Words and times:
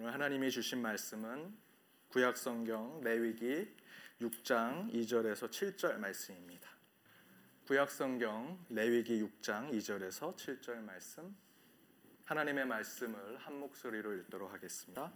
오늘 0.00 0.14
하나님이 0.14 0.48
주신 0.52 0.80
말씀은 0.80 1.52
구약 2.10 2.36
성경 2.36 3.00
레위기 3.00 3.66
6장 4.20 4.92
2절에서 4.92 5.50
7절 5.50 5.96
말씀입니다. 5.96 6.70
구약 7.66 7.90
성경 7.90 8.64
레위기 8.68 9.20
6장 9.20 9.72
2절에서 9.72 10.36
7절 10.36 10.76
말씀 10.82 11.36
하나님의 12.26 12.66
말씀을 12.66 13.38
한 13.38 13.58
목소리로 13.58 14.14
읽도록 14.14 14.52
하겠습니다. 14.52 15.12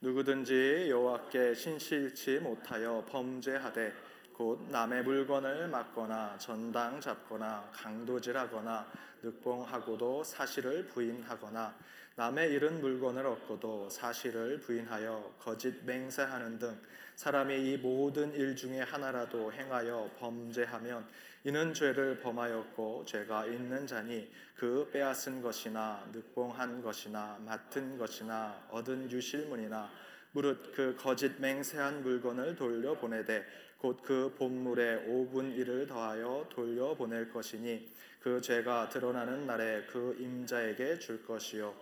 누구든지 0.00 0.86
여호와께 0.88 1.52
신실치 1.52 2.38
못하여 2.38 3.04
범죄하되 3.10 3.92
곧 4.32 4.70
남의 4.70 5.02
물건을 5.02 5.68
막거나 5.68 6.38
전당 6.38 6.98
잡거나 6.98 7.70
강도질하거나 7.74 8.90
늑봉하고도 9.22 10.24
사실을 10.24 10.86
부인하거나 10.86 11.76
남의 12.18 12.50
잃은 12.50 12.80
물건을 12.80 13.24
얻고도 13.24 13.88
사실을 13.90 14.58
부인하여 14.58 15.36
거짓 15.38 15.84
맹세하는 15.84 16.58
등 16.58 16.76
사람이 17.14 17.54
이 17.54 17.76
모든 17.76 18.34
일 18.34 18.56
중에 18.56 18.80
하나라도 18.80 19.52
행하여 19.52 20.10
범죄하면 20.18 21.06
이는 21.44 21.72
죄를 21.72 22.18
범하였고 22.18 23.04
죄가 23.04 23.46
있는 23.46 23.86
자니 23.86 24.28
그 24.56 24.90
빼앗은 24.92 25.42
것이나 25.42 26.04
늑봉한 26.12 26.82
것이나 26.82 27.38
맡은 27.46 27.96
것이나 27.96 28.66
얻은 28.70 29.12
유실문이나 29.12 29.88
무릇 30.32 30.72
그 30.74 30.96
거짓 30.98 31.40
맹세한 31.40 32.02
물건을 32.02 32.56
돌려보내되 32.56 33.44
곧 33.78 34.02
그 34.02 34.34
본물의 34.36 35.06
5분 35.06 35.56
1을 35.56 35.86
더하여 35.86 36.48
돌려보낼 36.50 37.30
것이니 37.30 37.88
그 38.18 38.40
죄가 38.40 38.88
드러나는 38.88 39.46
날에 39.46 39.84
그 39.86 40.16
임자에게 40.18 40.98
줄 40.98 41.24
것이요 41.24 41.72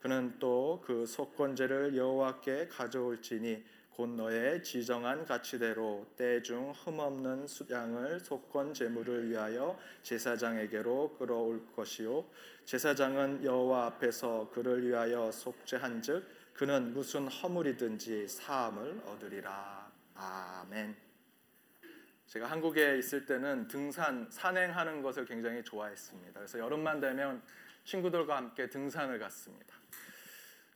그는 0.00 0.38
또 0.38 0.80
그 0.84 1.06
속건제를 1.06 1.96
여호와께 1.96 2.68
가져올지니 2.68 3.64
곧 3.90 4.08
너의 4.08 4.62
지정한 4.62 5.26
가치대로 5.26 6.06
때중 6.16 6.72
흠없는 6.72 7.46
수양을 7.46 8.20
속건 8.20 8.72
제물을 8.72 9.28
위하여 9.28 9.78
제사장에게로 10.02 11.16
끌어올 11.18 11.66
것이요 11.76 12.24
제사장은 12.64 13.44
여호와 13.44 13.86
앞에서 13.86 14.48
그를 14.52 14.86
위하여 14.86 15.30
속죄한즉 15.30 16.24
그는 16.54 16.94
무슨 16.94 17.28
허물이든지 17.28 18.28
사함을 18.28 19.02
얻으리라 19.06 19.90
아멘. 20.14 20.96
제가 22.26 22.46
한국에 22.46 22.98
있을 22.98 23.26
때는 23.26 23.66
등산 23.66 24.30
산행하는 24.30 25.02
것을 25.02 25.24
굉장히 25.24 25.64
좋아했습니다. 25.64 26.32
그래서 26.32 26.58
여름만 26.58 27.00
되면 27.00 27.42
친구들과 27.84 28.36
함께 28.36 28.68
등산을 28.68 29.18
갔습니다. 29.18 29.79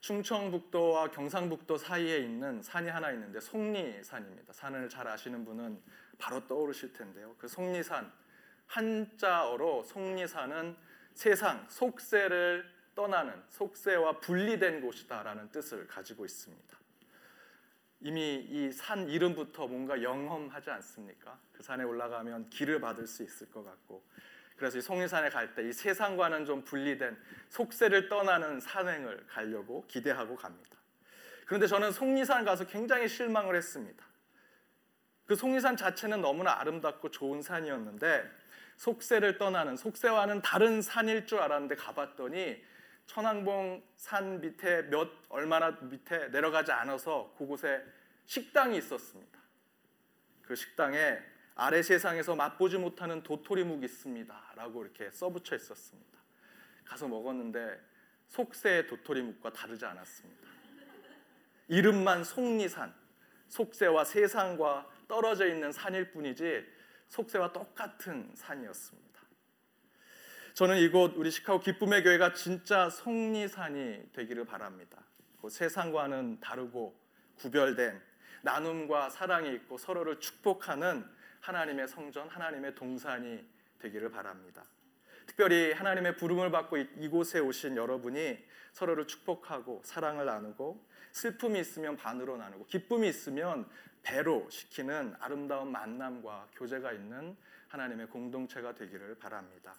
충청북도와 0.05 1.09
경상북도 1.09 1.77
사이에 1.79 2.19
있는 2.19 2.61
산이 2.61 2.89
하나 2.89 3.11
있는데 3.11 3.39
속리산입니다. 3.39 4.53
산을 4.53 4.87
잘 4.87 5.07
아시는 5.07 5.43
분은 5.45 5.81
바로 6.19 6.45
떠오르실 6.45 6.93
텐데요. 6.93 7.35
그 7.39 7.47
속리산 7.47 8.11
한자어로 8.67 9.81
속리산은 9.81 10.77
세상 11.15 11.65
속세를 11.67 12.69
떠나는 12.93 13.33
속세와 13.49 14.19
분리된 14.19 14.81
곳이다라는 14.81 15.49
뜻을 15.51 15.87
가지고 15.87 16.25
있습니다. 16.25 16.77
이미 18.01 18.45
이 18.47 18.71
산 18.73 19.09
이름부터 19.09 19.65
뭔가 19.65 20.03
영험하지 20.03 20.69
않습니까? 20.69 21.39
그 21.51 21.63
산에 21.63 21.83
올라가면 21.83 22.51
길을 22.51 22.79
받을 22.79 23.07
수 23.07 23.23
있을 23.23 23.49
것 23.49 23.63
같고 23.63 24.03
그래서 24.57 24.77
이 24.77 24.81
송리산에 24.81 25.29
갈 25.29 25.53
때 25.55 25.63
이 25.67 25.73
세상과는 25.73 26.45
좀 26.45 26.63
분리된 26.63 27.17
속세를 27.49 28.09
떠나는 28.09 28.59
산행을 28.59 29.27
가려고 29.27 29.85
기대하고 29.87 30.35
갑니다. 30.35 30.77
그런데 31.45 31.67
저는 31.67 31.91
송리산 31.91 32.45
가서 32.45 32.65
굉장히 32.65 33.07
실망을 33.07 33.55
했습니다. 33.55 34.03
그 35.25 35.35
송리산 35.35 35.75
자체는 35.77 36.21
너무나 36.21 36.59
아름답고 36.59 37.11
좋은 37.11 37.41
산이었는데 37.41 38.29
속세를 38.77 39.37
떠나는 39.37 39.75
속세와는 39.77 40.41
다른 40.41 40.81
산일 40.81 41.25
줄 41.27 41.39
알았는데 41.39 41.75
가봤더니 41.75 42.63
천왕봉 43.07 43.83
산 43.95 44.41
밑에 44.41 44.83
몇 44.83 45.09
얼마나 45.29 45.71
밑에 45.81 46.29
내려가지 46.29 46.71
않아서 46.71 47.33
그곳에 47.37 47.83
식당이 48.25 48.77
있었습니다. 48.77 49.39
그 50.41 50.55
식당에 50.55 51.19
아래 51.55 51.81
세상에서 51.81 52.35
맛보지 52.35 52.77
못하는 52.77 53.23
도토리묵이 53.23 53.85
있습니다. 53.85 54.53
라고 54.55 54.83
이렇게 54.83 55.09
써붙여 55.09 55.55
있었습니다. 55.55 56.19
가서 56.83 57.07
먹었는데 57.07 57.79
속세의 58.27 58.87
도토리묵과 58.87 59.53
다르지 59.53 59.85
않았습니다. 59.85 60.47
이름만 61.69 62.23
속리산, 62.23 62.93
속세와 63.47 64.03
세상과 64.03 64.89
떨어져 65.07 65.47
있는 65.47 65.71
산일 65.71 66.11
뿐이지 66.11 66.65
속세와 67.07 67.53
똑같은 67.53 68.31
산이었습니다. 68.35 69.05
저는 70.53 70.77
이곳 70.77 71.13
우리 71.15 71.31
시카고 71.31 71.59
기쁨의 71.59 72.03
교회가 72.03 72.33
진짜 72.33 72.89
속리산이 72.89 74.11
되기를 74.13 74.45
바랍니다. 74.45 75.03
그 75.41 75.49
세상과는 75.49 76.39
다르고 76.39 76.97
구별된 77.37 78.01
나눔과 78.41 79.09
사랑이 79.09 79.53
있고 79.53 79.77
서로를 79.77 80.19
축복하는 80.19 81.05
하나님의 81.45 81.87
성전, 81.87 82.27
하나님의 82.27 82.73
동산이 82.73 83.45
되기를 83.77 84.09
바랍니다. 84.09 84.63
특별히 85.27 85.73
하나님의 85.73 86.17
부름을 86.17 86.49
받고 86.49 86.77
이곳에 86.77 87.39
오신 87.39 87.77
여러분이 87.77 88.43
서로를 88.73 89.05
축복하고 89.05 89.81
사랑을 89.85 90.25
나누고 90.25 90.83
슬픔이 91.11 91.59
있으면 91.59 91.97
반으로 91.97 92.37
나누고 92.37 92.65
기쁨이 92.65 93.07
있으면 93.07 93.69
배로 94.01 94.49
시키는 94.49 95.15
아름다운 95.19 95.71
만남과 95.71 96.49
교제가 96.55 96.91
있는 96.93 97.37
하나님의 97.67 98.07
공동체가 98.09 98.73
되기를 98.73 99.19
바랍니다. 99.19 99.75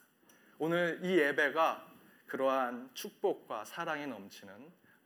오늘 0.59 1.01
이 1.03 1.19
예배가 1.19 1.95
그러한 2.27 2.91
축복과 2.95 3.65
사랑이 3.65 4.07
넘치는 4.07 4.55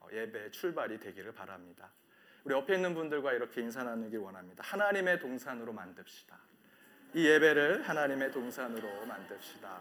어, 0.01 0.09
예배의 0.13 0.53
출발이 0.53 1.01
되기를 1.01 1.33
바랍니다. 1.33 1.91
우리 2.45 2.55
옆에 2.55 2.75
있는 2.75 2.95
분들과 2.95 3.33
이렇게 3.33 3.61
인사 3.61 3.83
나누기 3.83 4.17
원합니다. 4.17 4.63
하나님의 4.65 5.21
동산으로 5.21 5.73
만듭시다. 5.73 6.50
이 7.13 7.27
예배를 7.27 7.89
하나님의 7.89 8.31
동산으로 8.31 9.05
만듭시다. 9.07 9.81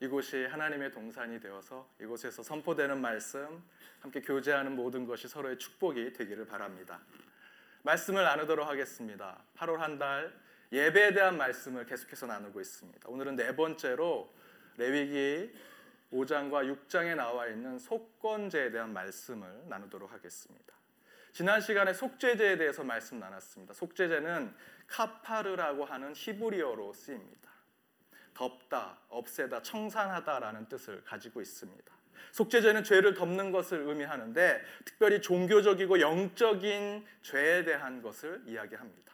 이곳이 0.00 0.44
하나님의 0.44 0.90
동산이 0.90 1.40
되어서 1.40 1.88
이곳에서 2.00 2.42
선포되는 2.42 3.00
말씀, 3.00 3.62
함께 4.00 4.20
교제하는 4.20 4.74
모든 4.74 5.06
것이 5.06 5.28
서로의 5.28 5.58
축복이 5.58 6.12
되기를 6.12 6.46
바랍니다. 6.46 7.00
말씀을 7.82 8.24
나누도록 8.24 8.66
하겠습니다. 8.68 9.42
8월 9.56 9.76
한 9.76 9.98
달 9.98 10.32
예배에 10.72 11.12
대한 11.12 11.36
말씀을 11.36 11.84
계속해서 11.86 12.26
나누고 12.26 12.60
있습니다. 12.60 13.08
오늘은 13.08 13.36
네 13.36 13.54
번째로 13.54 14.34
레위기 14.78 15.54
5장과 16.12 16.86
6장에 16.88 17.14
나와 17.14 17.46
있는 17.46 17.78
속건제에 17.78 18.70
대한 18.70 18.92
말씀을 18.92 19.68
나누도록 19.68 20.12
하겠습니다. 20.12 20.81
지난 21.32 21.62
시간에 21.62 21.94
속죄제에 21.94 22.58
대해서 22.58 22.84
말씀 22.84 23.18
나눴습니다. 23.18 23.72
속죄제는 23.72 24.54
카파르라고 24.86 25.86
하는 25.86 26.12
히브리어로 26.14 26.92
쓰입니다. 26.92 27.50
덮다, 28.34 28.98
없애다, 29.08 29.62
청산하다라는 29.62 30.68
뜻을 30.68 31.02
가지고 31.04 31.40
있습니다. 31.40 31.92
속죄제는 32.32 32.84
죄를 32.84 33.14
덮는 33.14 33.50
것을 33.50 33.80
의미하는데 33.80 34.62
특별히 34.84 35.22
종교적이고 35.22 36.00
영적인 36.00 37.06
죄에 37.22 37.64
대한 37.64 38.02
것을 38.02 38.42
이야기합니다. 38.46 39.12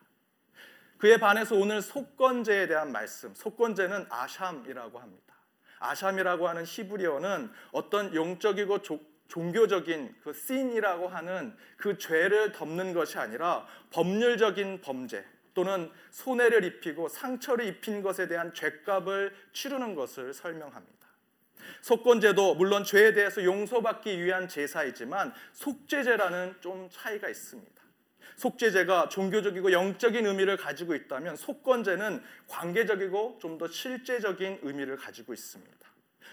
그에 0.99 1.19
반해서 1.19 1.55
오늘 1.55 1.81
속건제에 1.81 2.67
대한 2.67 2.91
말씀, 2.91 3.33
속건제는 3.35 4.07
아샴이라고 4.11 4.99
합니다. 4.99 5.35
아샴이라고 5.79 6.49
하는 6.49 6.65
히브리어는 6.65 7.53
어떤 7.71 8.13
영적이고 8.13 8.83
종교적인 9.29 10.15
그 10.23 10.33
씬이라고 10.33 11.09
하는 11.09 11.55
그 11.77 11.99
죄를 11.99 12.53
덮는 12.53 12.93
것이 12.95 13.19
아니라 13.19 13.67
법률적인 13.91 14.81
범죄 14.81 15.25
또는 15.55 15.91
손해를 16.11 16.65
입히고 16.65 17.09
상처를 17.09 17.67
입힌 17.67 18.03
것에 18.03 18.29
대한 18.29 18.55
죄값을 18.55 19.35
치르는 19.53 19.95
것을 19.95 20.33
설명합니다. 20.33 20.99
속건제도 21.83 22.55
물론 22.55 22.85
죄에 22.85 23.13
대해서 23.13 23.45
용서받기 23.45 24.23
위한 24.23 24.49
제사이지만 24.49 25.35
속죄제라는 25.53 26.57
좀 26.61 26.89
차이가 26.91 27.29
있습니다. 27.29 27.79
속죄제가 28.37 29.09
종교적이고 29.09 29.73
영적인 29.73 30.25
의미를 30.25 30.57
가지고 30.57 30.95
있다면 30.95 31.37
속건제는 31.37 32.23
관계적이고 32.47 33.39
좀 33.41 33.59
더 33.59 33.67
실제적인 33.67 34.61
의미를 34.63 34.97
가지고 34.97 35.35
있습니다. 35.35 35.78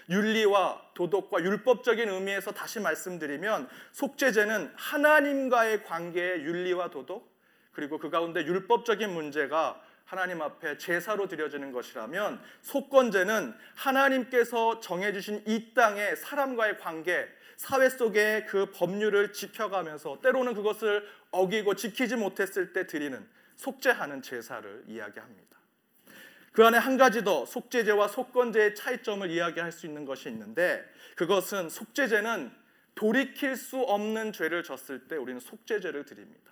윤리와 0.08 0.90
도덕과 0.94 1.42
율법적인 1.42 2.08
의미에서 2.08 2.52
다시 2.52 2.80
말씀드리면 2.80 3.68
속죄제는 3.92 4.72
하나님과의 4.76 5.84
관계의 5.84 6.42
윤리와 6.42 6.90
도덕 6.90 7.28
그리고 7.72 7.98
그 7.98 8.08
가운데 8.08 8.44
율법적인 8.44 9.12
문제가 9.12 9.80
하나님 10.06 10.40
앞에 10.40 10.78
제사로 10.78 11.26
드려지는 11.26 11.72
것이라면 11.72 12.40
속건제는 12.62 13.54
하나님께서 13.74 14.80
정해주신 14.80 15.42
이 15.46 15.74
땅의 15.74 16.16
사람과의 16.16 16.78
관계, 16.78 17.28
사회 17.56 17.88
속의 17.88 18.46
그 18.46 18.70
법률을 18.70 19.32
지켜가면서 19.32 20.20
때로는 20.22 20.54
그것을 20.54 21.06
어기고 21.32 21.74
지키지 21.74 22.16
못했을 22.16 22.72
때 22.72 22.86
드리는 22.86 23.28
속죄하는 23.56 24.22
제사를 24.22 24.84
이야기합니다. 24.86 25.58
그 26.56 26.64
안에 26.64 26.78
한 26.78 26.96
가지 26.96 27.22
더 27.22 27.44
속죄제와 27.44 28.08
속건제의 28.08 28.74
차이점을 28.74 29.30
이야기할 29.30 29.70
수 29.70 29.84
있는 29.84 30.06
것이 30.06 30.30
있는데 30.30 30.82
그것은 31.14 31.68
속죄제는 31.68 32.50
돌이킬 32.94 33.56
수 33.56 33.76
없는 33.76 34.32
죄를 34.32 34.62
졌을 34.62 35.06
때 35.06 35.16
우리는 35.16 35.38
속죄제를 35.38 36.06
드립니다. 36.06 36.50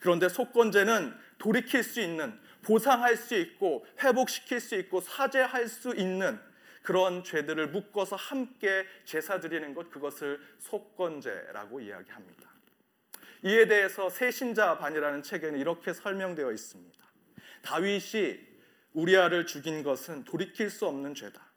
그런데 0.00 0.28
속건제는 0.28 1.14
돌이킬 1.38 1.82
수 1.82 2.02
있는 2.02 2.38
보상할 2.60 3.16
수 3.16 3.34
있고 3.34 3.86
회복시킬 4.04 4.60
수 4.60 4.74
있고 4.74 5.00
사죄할 5.00 5.68
수 5.68 5.94
있는 5.96 6.38
그런 6.82 7.24
죄들을 7.24 7.68
묶어서 7.68 8.16
함께 8.16 8.84
제사 9.06 9.40
드리는 9.40 9.72
것 9.72 9.90
그것을 9.90 10.38
속건제라고 10.58 11.80
이야기합니다. 11.80 12.50
이에 13.44 13.66
대해서 13.66 14.10
새신자 14.10 14.76
반이라는 14.76 15.22
책에는 15.22 15.58
이렇게 15.58 15.94
설명되어 15.94 16.52
있습니다. 16.52 16.98
다윗이 17.62 18.49
우리아를 18.92 19.46
죽인 19.46 19.82
것은 19.82 20.24
돌이킬 20.24 20.70
수 20.70 20.86
없는 20.86 21.14
죄다. 21.14 21.50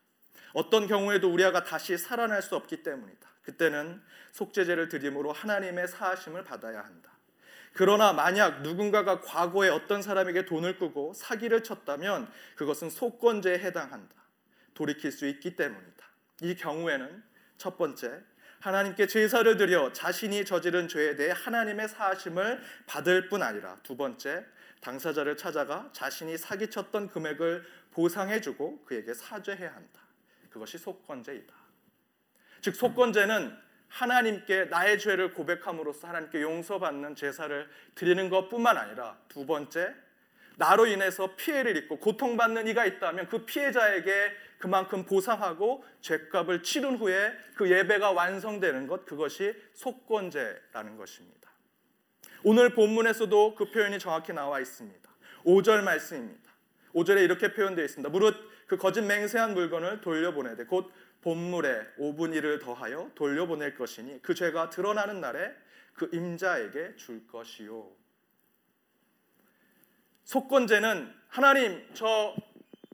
어떤 0.53 0.87
경우에도 0.87 1.31
우리아가 1.31 1.63
다시 1.63 1.97
살아날 1.97 2.41
수 2.41 2.55
없기 2.55 2.83
때문이다. 2.83 3.27
그때는 3.41 4.01
속죄제를 4.31 4.87
드림으로 4.89 5.31
하나님의 5.31 5.87
사하심을 5.87 6.43
받아야 6.43 6.79
한다. 6.83 7.11
그러나 7.73 8.13
만약 8.13 8.61
누군가가 8.61 9.21
과거에 9.21 9.69
어떤 9.69 10.01
사람에게 10.01 10.45
돈을 10.45 10.77
끄고 10.77 11.13
사기를 11.15 11.63
쳤다면 11.63 12.31
그것은 12.55 12.89
속건제에 12.91 13.57
해당한다. 13.59 14.15
돌이킬 14.75 15.11
수 15.11 15.27
있기 15.27 15.55
때문이다. 15.55 16.05
이 16.41 16.55
경우에는 16.55 17.23
첫 17.57 17.77
번째 17.77 18.21
하나님께 18.59 19.07
제사를 19.07 19.57
드려 19.57 19.91
자신이 19.91 20.45
저지른 20.45 20.87
죄에 20.87 21.15
대해 21.15 21.33
하나님의 21.35 21.89
사하심을 21.89 22.61
받을 22.85 23.27
뿐 23.27 23.43
아니라 23.43 23.77
두 23.83 23.97
번째 23.97 24.45
당사자를 24.83 25.37
찾아가 25.37 25.89
자신이 25.93 26.37
사기쳤던 26.37 27.07
금액을 27.09 27.65
보상해주고 27.91 28.83
그에게 28.85 29.13
사죄해야 29.13 29.73
한다. 29.73 30.01
그것이 30.49 30.77
속건제이다. 30.77 31.53
즉 32.61 32.75
속건제는 32.75 33.57
하나님께 33.87 34.65
나의 34.65 34.99
죄를 34.99 35.33
고백함으로써 35.33 36.07
하나님께 36.07 36.41
용서받는 36.41 37.15
제사를 37.15 37.69
드리는 37.95 38.29
것뿐만 38.29 38.77
아니라 38.77 39.17
두 39.27 39.45
번째 39.45 39.93
나로 40.55 40.85
인해서 40.85 41.35
피해를 41.35 41.77
입고 41.77 41.97
고통받는 41.99 42.67
이가 42.67 42.85
있다면 42.85 43.29
그 43.29 43.45
피해자에게 43.45 44.31
그만큼 44.59 45.05
보상하고 45.05 45.83
죄값을 46.01 46.63
치른 46.63 46.97
후에 46.97 47.33
그 47.55 47.69
예배가 47.69 48.11
완성되는 48.11 48.87
것 48.87 49.05
그것이 49.05 49.53
속건제라는 49.73 50.97
것입니다. 50.97 51.42
오늘 52.45 52.73
본문에서도 52.73 53.55
그 53.55 53.71
표현이 53.71 53.99
정확히 53.99 54.33
나와 54.33 54.59
있습니다. 54.59 55.09
5절 55.45 55.81
말씀입니다. 55.83 56.51
5절에 56.93 57.23
이렇게 57.23 57.53
표현되어 57.53 57.85
있습니다. 57.85 58.09
무릇 58.09 58.35
그 58.67 58.77
거짓 58.77 59.01
맹세한 59.01 59.53
물건을 59.53 60.01
돌려보내되 60.01 60.65
곧 60.65 60.91
본물에 61.21 61.87
5분 61.97 62.35
일을 62.35 62.59
더하여 62.59 63.09
돌려보낼 63.15 63.75
것이니 63.75 64.21
그 64.21 64.35
죄가 64.35 64.69
드러나는 64.69 65.21
날에 65.21 65.53
그 65.93 66.09
임자에게 66.11 66.97
줄 66.97 67.25
것이요. 67.27 67.89
속건제는 70.25 71.13
하나님 71.29 71.87
저 71.93 72.35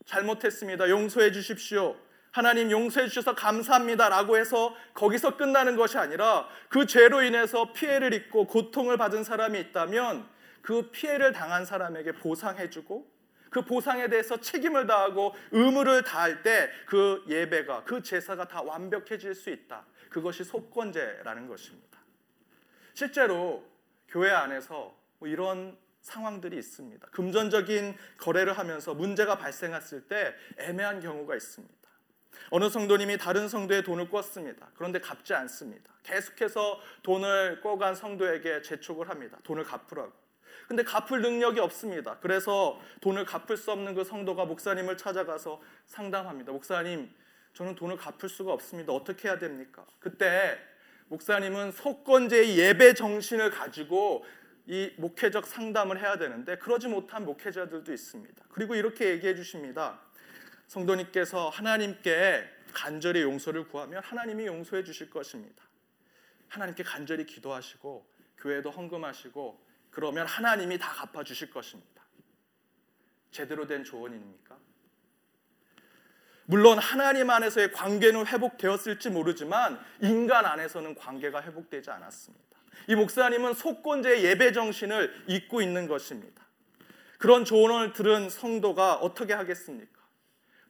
잘못했습니다. 0.05 0.89
용서해 0.89 1.31
주십시오. 1.31 1.95
하나님 2.31 2.69
용서해 2.69 3.07
주셔서 3.07 3.35
감사합니다라고 3.35 4.37
해서 4.37 4.75
거기서 4.93 5.37
끝나는 5.37 5.75
것이 5.75 5.97
아니라 5.97 6.47
그 6.69 6.85
죄로 6.85 7.23
인해서 7.23 7.73
피해를 7.73 8.13
입고 8.13 8.45
고통을 8.47 8.97
받은 8.97 9.23
사람이 9.23 9.59
있다면 9.59 10.27
그 10.61 10.89
피해를 10.91 11.31
당한 11.31 11.65
사람에게 11.65 12.13
보상해 12.13 12.69
주고 12.69 13.09
그 13.49 13.63
보상에 13.63 14.07
대해서 14.09 14.39
책임을 14.39 14.85
다하고 14.85 15.33
의무를 15.51 16.03
다할 16.03 16.43
때 16.43 16.69
그 16.85 17.23
예배가 17.27 17.83
그 17.83 18.01
제사가 18.03 18.47
다 18.47 18.61
완벽해질 18.61 19.33
수 19.33 19.49
있다. 19.49 19.85
그것이 20.09 20.43
속건제라는 20.43 21.47
것입니다. 21.47 21.99
실제로 22.93 23.63
교회 24.07 24.31
안에서 24.31 24.95
뭐 25.19 25.27
이런 25.27 25.77
상황들이 26.01 26.57
있습니다. 26.57 27.07
금전적인 27.11 27.95
거래를 28.17 28.57
하면서 28.57 28.93
문제가 28.93 29.37
발생했을 29.37 30.07
때 30.07 30.33
애매한 30.57 30.99
경우가 30.99 31.35
있습니다. 31.35 31.78
어느 32.49 32.69
성도님이 32.69 33.17
다른 33.17 33.47
성도의 33.47 33.83
돈을 33.83 34.09
꿨습니다. 34.09 34.69
그런데 34.75 34.99
갚지 34.99 35.33
않습니다. 35.33 35.91
계속해서 36.03 36.79
돈을 37.03 37.61
꿔간 37.61 37.95
성도에게 37.95 38.61
재촉을 38.61 39.09
합니다. 39.09 39.37
돈을 39.43 39.63
갚으라고. 39.63 40.11
근데 40.67 40.83
갚을 40.83 41.21
능력이 41.21 41.59
없습니다. 41.59 42.17
그래서 42.19 42.79
돈을 43.01 43.25
갚을 43.25 43.57
수 43.57 43.71
없는 43.71 43.95
그 43.95 44.03
성도가 44.03 44.45
목사님을 44.45 44.97
찾아가서 44.97 45.61
상담합니다. 45.87 46.51
목사님, 46.51 47.09
저는 47.53 47.75
돈을 47.75 47.97
갚을 47.97 48.29
수가 48.29 48.53
없습니다. 48.53 48.93
어떻게 48.93 49.27
해야 49.27 49.39
됩니까? 49.39 49.85
그때 49.99 50.57
목사님은 51.07 51.71
속건제의 51.71 52.57
예배 52.57 52.93
정신을 52.93 53.49
가지고 53.49 54.23
이 54.67 54.93
목회적 54.97 55.47
상담을 55.47 55.99
해야 55.99 56.17
되는데 56.17 56.57
그러지 56.57 56.87
못한 56.87 57.25
목회자들도 57.25 57.91
있습니다. 57.91 58.45
그리고 58.49 58.75
이렇게 58.75 59.09
얘기해 59.09 59.35
주십니다. 59.35 59.99
성도님께서 60.69 61.49
하나님께 61.49 62.47
간절히 62.73 63.23
용서를 63.23 63.67
구하면 63.67 64.03
하나님이 64.03 64.45
용서해 64.45 64.83
주실 64.83 65.09
것입니다. 65.09 65.63
하나님께 66.47 66.83
간절히 66.83 67.25
기도하시고 67.25 68.07
교회도 68.37 68.69
헌금하시고 68.69 69.65
그러면 69.89 70.27
하나님이 70.27 70.77
다 70.77 70.89
갚아 70.89 71.23
주실 71.23 71.49
것입니다. 71.49 72.03
제대로 73.31 73.65
된 73.65 73.83
조언입니까? 73.83 74.57
물론 76.45 76.77
하나님 76.79 77.29
안에서의 77.29 77.71
관계는 77.73 78.27
회복되었을지 78.27 79.09
모르지만 79.09 79.79
인간 80.01 80.45
안에서는 80.45 80.95
관계가 80.95 81.43
회복되지 81.43 81.89
않았습니다. 81.91 82.45
이 82.87 82.95
목사님은 82.95 83.55
속건제 83.55 84.23
예배 84.23 84.53
정신을 84.53 85.25
잊고 85.27 85.61
있는 85.61 85.87
것입니다. 85.87 86.47
그런 87.17 87.43
조언을 87.43 87.93
들은 87.93 88.29
성도가 88.29 88.95
어떻게 88.95 89.33
하겠습니까? 89.33 89.98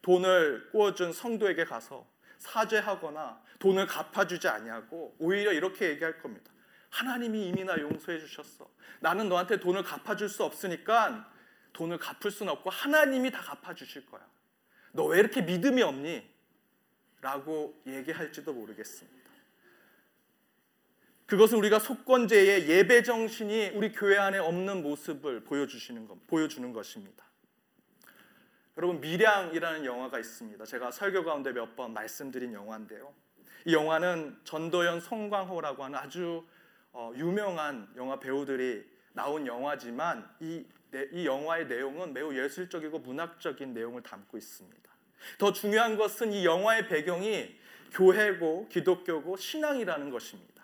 돈을 0.02 0.70
꾸어준 0.72 1.14
성도에게 1.14 1.66
가서 1.66 2.08
사죄하거나 2.38 3.42
돈을 3.60 3.86
갚아주지 3.88 4.48
아니하고 4.48 5.16
오히려 5.20 5.52
이렇게 5.52 5.90
얘기할 5.90 6.22
겁니다. 6.22 6.52
하나님이 6.90 7.48
이미 7.48 7.64
나 7.64 7.78
용서해 7.80 8.20
주셨어. 8.20 8.70
나는 9.02 9.30
너한테 9.30 9.60
돈을 9.60 9.84
갚아줄 9.84 10.30
수 10.30 10.44
없으니까 10.44 11.32
돈을 11.74 11.98
갚을 11.98 12.32
수는 12.32 12.52
없고 12.54 12.70
하나님이 12.70 13.32
다 13.32 13.42
갚아주실 13.42 14.06
거야. 14.08 14.26
너 14.92 15.06
왜 15.06 15.20
이렇게 15.20 15.42
믿음이 15.42 15.82
없니? 15.82 16.28
라고 17.22 17.80
얘기할지도 17.86 18.54
모르겠습니다. 18.54 19.20
그것은 21.26 21.60
우리가 21.60 21.78
속건제의 21.78 22.68
예배 22.68 23.04
정신이 23.04 23.70
우리 23.76 23.92
교회 23.92 24.18
안에 24.18 24.40
없는 24.40 24.82
모습을 24.82 25.44
보여주시는 25.44 26.08
것, 26.08 26.26
보여주는 26.26 26.74
것입니다. 26.74 27.29
여러분 28.80 29.02
미량이라는 29.02 29.84
영화가 29.84 30.20
있습니다. 30.20 30.64
제가 30.64 30.92
설교 30.92 31.26
가운데 31.26 31.52
몇 31.52 31.76
번 31.76 31.92
말씀드린 31.94 32.54
영화인데요. 32.54 33.14
이 33.66 33.74
영화는 33.74 34.40
전도연, 34.46 35.02
송광호라고 35.02 35.84
하는 35.84 36.00
아주 36.00 36.48
어, 36.94 37.12
유명한 37.18 37.90
영화 37.98 38.18
배우들이 38.22 38.90
나온 39.12 39.46
영화지만 39.46 40.34
이, 40.40 40.66
이 41.12 41.26
영화의 41.26 41.68
내용은 41.68 42.14
매우 42.14 42.34
예술적이고 42.34 43.00
문학적인 43.00 43.74
내용을 43.74 44.02
담고 44.02 44.38
있습니다. 44.38 44.90
더 45.38 45.52
중요한 45.52 45.98
것은 45.98 46.32
이 46.32 46.46
영화의 46.46 46.88
배경이 46.88 47.54
교회고 47.92 48.70
기독교고 48.70 49.36
신앙이라는 49.36 50.10
것입니다. 50.10 50.64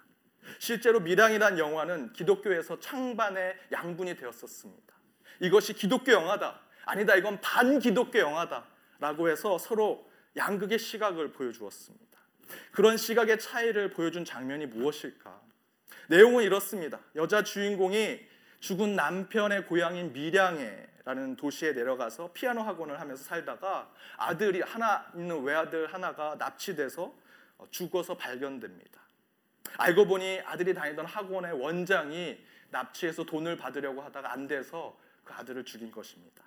실제로 0.60 1.01
미량이란 1.01 1.60
영화는 1.60 2.13
기독교에서 2.13 2.79
창반의 2.79 3.57
양분이 3.74 4.15
되었었습니다. 4.15 4.95
이것이 5.41 5.74
기독교 5.74 6.13
영화다. 6.13 6.62
아니다. 6.85 7.15
이건 7.15 7.39
반기독교 7.41 8.19
영화다. 8.19 8.65
라고 8.99 9.29
해서 9.29 9.57
서로 9.57 10.09
양극의 10.37 10.79
시각을 10.79 11.31
보여주었습니다. 11.31 12.05
그런 12.71 12.97
시각의 12.97 13.39
차이를 13.39 13.91
보여준 13.91 14.23
장면이 14.23 14.67
무엇일까? 14.67 15.41
내용은 16.07 16.43
이렇습니다. 16.43 16.99
여자 17.15 17.43
주인공이 17.43 18.19
죽은 18.59 18.95
남편의 18.95 19.65
고향인 19.65 20.13
밀양에라는 20.13 21.35
도시에 21.35 21.73
내려가서 21.73 22.31
피아노 22.33 22.61
학원을 22.61 22.99
하면서 22.99 23.23
살다가 23.23 23.91
아들이 24.17 24.61
하나 24.61 25.05
있는 25.15 25.43
외아들 25.43 25.93
하나가 25.93 26.35
납치돼서 26.35 27.13
죽어서 27.71 28.15
발견됩니다. 28.17 29.01
알고 29.77 30.07
보니 30.07 30.41
아들이 30.45 30.73
다니던 30.73 31.05
학원의 31.05 31.59
원장이 31.59 32.37
납치해서 32.69 33.23
돈을 33.23 33.57
받으려고 33.57 34.01
하다가 34.01 34.31
안 34.31 34.47
돼서 34.47 34.97
그 35.23 35.33
아들을 35.33 35.63
죽인 35.65 35.91
것입니다. 35.91 36.43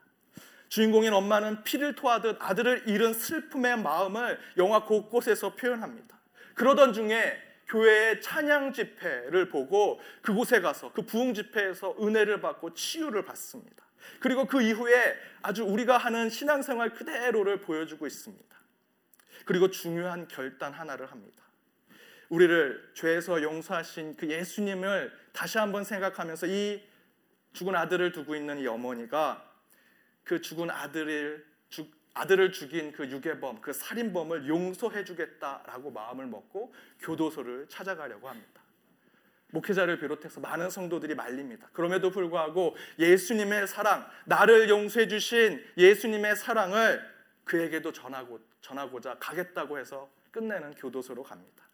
주인공인 0.69 1.13
엄마는 1.13 1.63
피를 1.65 1.95
토하듯 1.95 2.39
아들을 2.41 2.89
잃은 2.89 3.15
슬픔의 3.15 3.79
마음을 3.79 4.39
영화 4.57 4.85
곳곳에서 4.85 5.55
표현합니다. 5.55 6.19
그러던 6.55 6.93
중에 6.93 7.43
교회의 7.69 8.21
찬양 8.21 8.73
집회를 8.73 9.49
보고 9.49 10.01
그곳에 10.23 10.61
가서 10.61 10.93
그 10.93 11.03
부흥 11.03 11.35
집회에서 11.35 11.97
은혜를 12.01 12.41
받고 12.41 12.75
치유를 12.75 13.25
받습니다. 13.25 13.85
그리고 14.21 14.47
그 14.47 14.63
이후에 14.63 15.17
아주 15.43 15.65
우리가 15.65 15.99
하는 15.99 16.31
신앙생활 16.31 16.95
그대로를 16.95 17.61
보여주고 17.61 18.07
있습니다. 18.07 18.57
그리고 19.45 19.71
중요한 19.71 20.29
결단 20.29 20.73
하나를 20.73 21.11
합니다. 21.11 21.43
우리를 22.29 22.93
죄에서 22.95 23.43
용서하신 23.43 24.17
그 24.17 24.29
예수님을 24.29 25.13
다시 25.33 25.59
한번 25.59 25.85
생각하면서 25.85 26.47
이 26.47 26.83
죽은 27.53 27.75
아들을 27.75 28.13
두고 28.13 28.35
있는 28.35 28.59
이 28.59 28.67
어머니가 28.67 29.48
그 30.29 30.43
죽은 30.43 30.71
아들을 30.71 31.43
죽, 31.71 31.91
아들을 32.13 32.53
죽인 32.53 32.93
그 32.93 33.11
유괴범, 33.11 33.63
그 33.63 33.73
살인범을 33.73 34.47
용서해 34.47 35.03
주겠다라고 35.03 35.91
마음을 35.91 36.27
먹고 36.27 36.75
교도소를 37.01 37.67
찾아가려고 37.71 38.29
합니다. 38.29 38.61
목회자를 39.53 39.99
비롯해서 39.99 40.41
많은 40.41 40.69
성도들이 40.69 41.15
말립니다. 41.15 41.71
그럼에도 41.73 42.11
불구하고 42.11 42.77
예수님의 42.99 43.67
사랑, 43.67 44.07
나를 44.27 44.69
용서해 44.69 45.09
주신 45.09 45.65
예수님의 45.79 46.37
사랑을 46.37 47.03
그에게도 47.45 47.95
전하고 47.95 48.39
전하고자 48.61 49.17
가겠다고 49.19 49.79
해서 49.79 50.11
끝내는 50.31 50.75
교도소로 50.75 51.23
갑니다. 51.23 51.65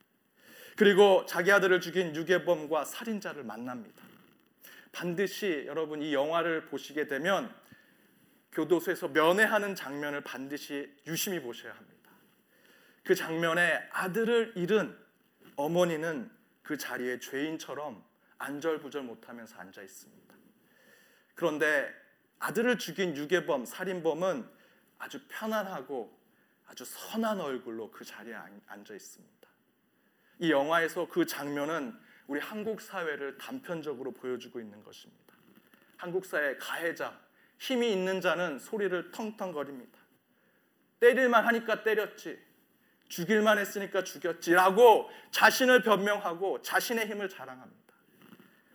그리고 0.77 1.27
자기 1.27 1.51
아들을 1.51 1.81
죽인 1.81 2.15
유괴범과 2.15 2.85
살인자를 2.85 3.43
만납니다. 3.43 4.01
반드시 4.93 5.65
여러분 5.67 6.01
이 6.01 6.15
영화를 6.15 6.67
보시게 6.67 7.09
되면 7.09 7.53
교도소에서 8.55 9.09
면회하는 9.09 9.75
장면을 9.75 10.23
반드시 10.23 10.95
유심히 11.07 11.41
보셔야 11.41 11.73
합니다. 11.73 12.11
그 13.03 13.15
장면에 13.15 13.87
아들을 13.93 14.55
잃은 14.57 14.97
어머니는 15.57 16.31
그 16.63 16.79
자리에 16.79 17.19
죄인처럼 17.19 18.03
안절부절 18.39 19.03
못하면서 19.03 19.57
앉아 19.59 19.83
있습니다. 19.83 20.35
그런데 21.35 21.93
아들을 22.39 22.79
죽인 22.79 23.17
유괴범, 23.17 23.67
살인범은 23.67 24.49
아주 24.99 25.21
편안하고 25.29 26.19
아주 26.67 26.85
선한 26.85 27.41
얼굴로 27.41 27.91
그 27.91 28.05
자리에 28.05 28.35
앉아 28.67 28.95
있습니다. 28.95 29.49
이 30.41 30.51
영화에서 30.51 31.09
그 31.09 31.27
장면은 31.27 31.95
우리 32.27 32.41
한국 32.41 32.81
사회를 32.81 33.37
단편적으로 33.37 34.13
보여주고 34.13 34.61
있는 34.61 34.83
것입니다. 34.83 35.35
한국 35.97 36.25
사회 36.25 36.57
가해자, 36.57 37.19
힘이 37.59 37.93
있는 37.93 38.21
자는 38.21 38.59
소리를 38.59 39.11
텅텅거립니다. 39.11 39.99
때릴만 41.01 41.47
하니까 41.47 41.83
때렸지. 41.83 42.39
죽일만 43.09 43.59
했으니까 43.59 44.03
죽였지라고 44.03 45.11
자신을 45.31 45.83
변명하고 45.83 46.63
자신의 46.63 47.07
힘을 47.07 47.29
자랑합니다. 47.29 47.95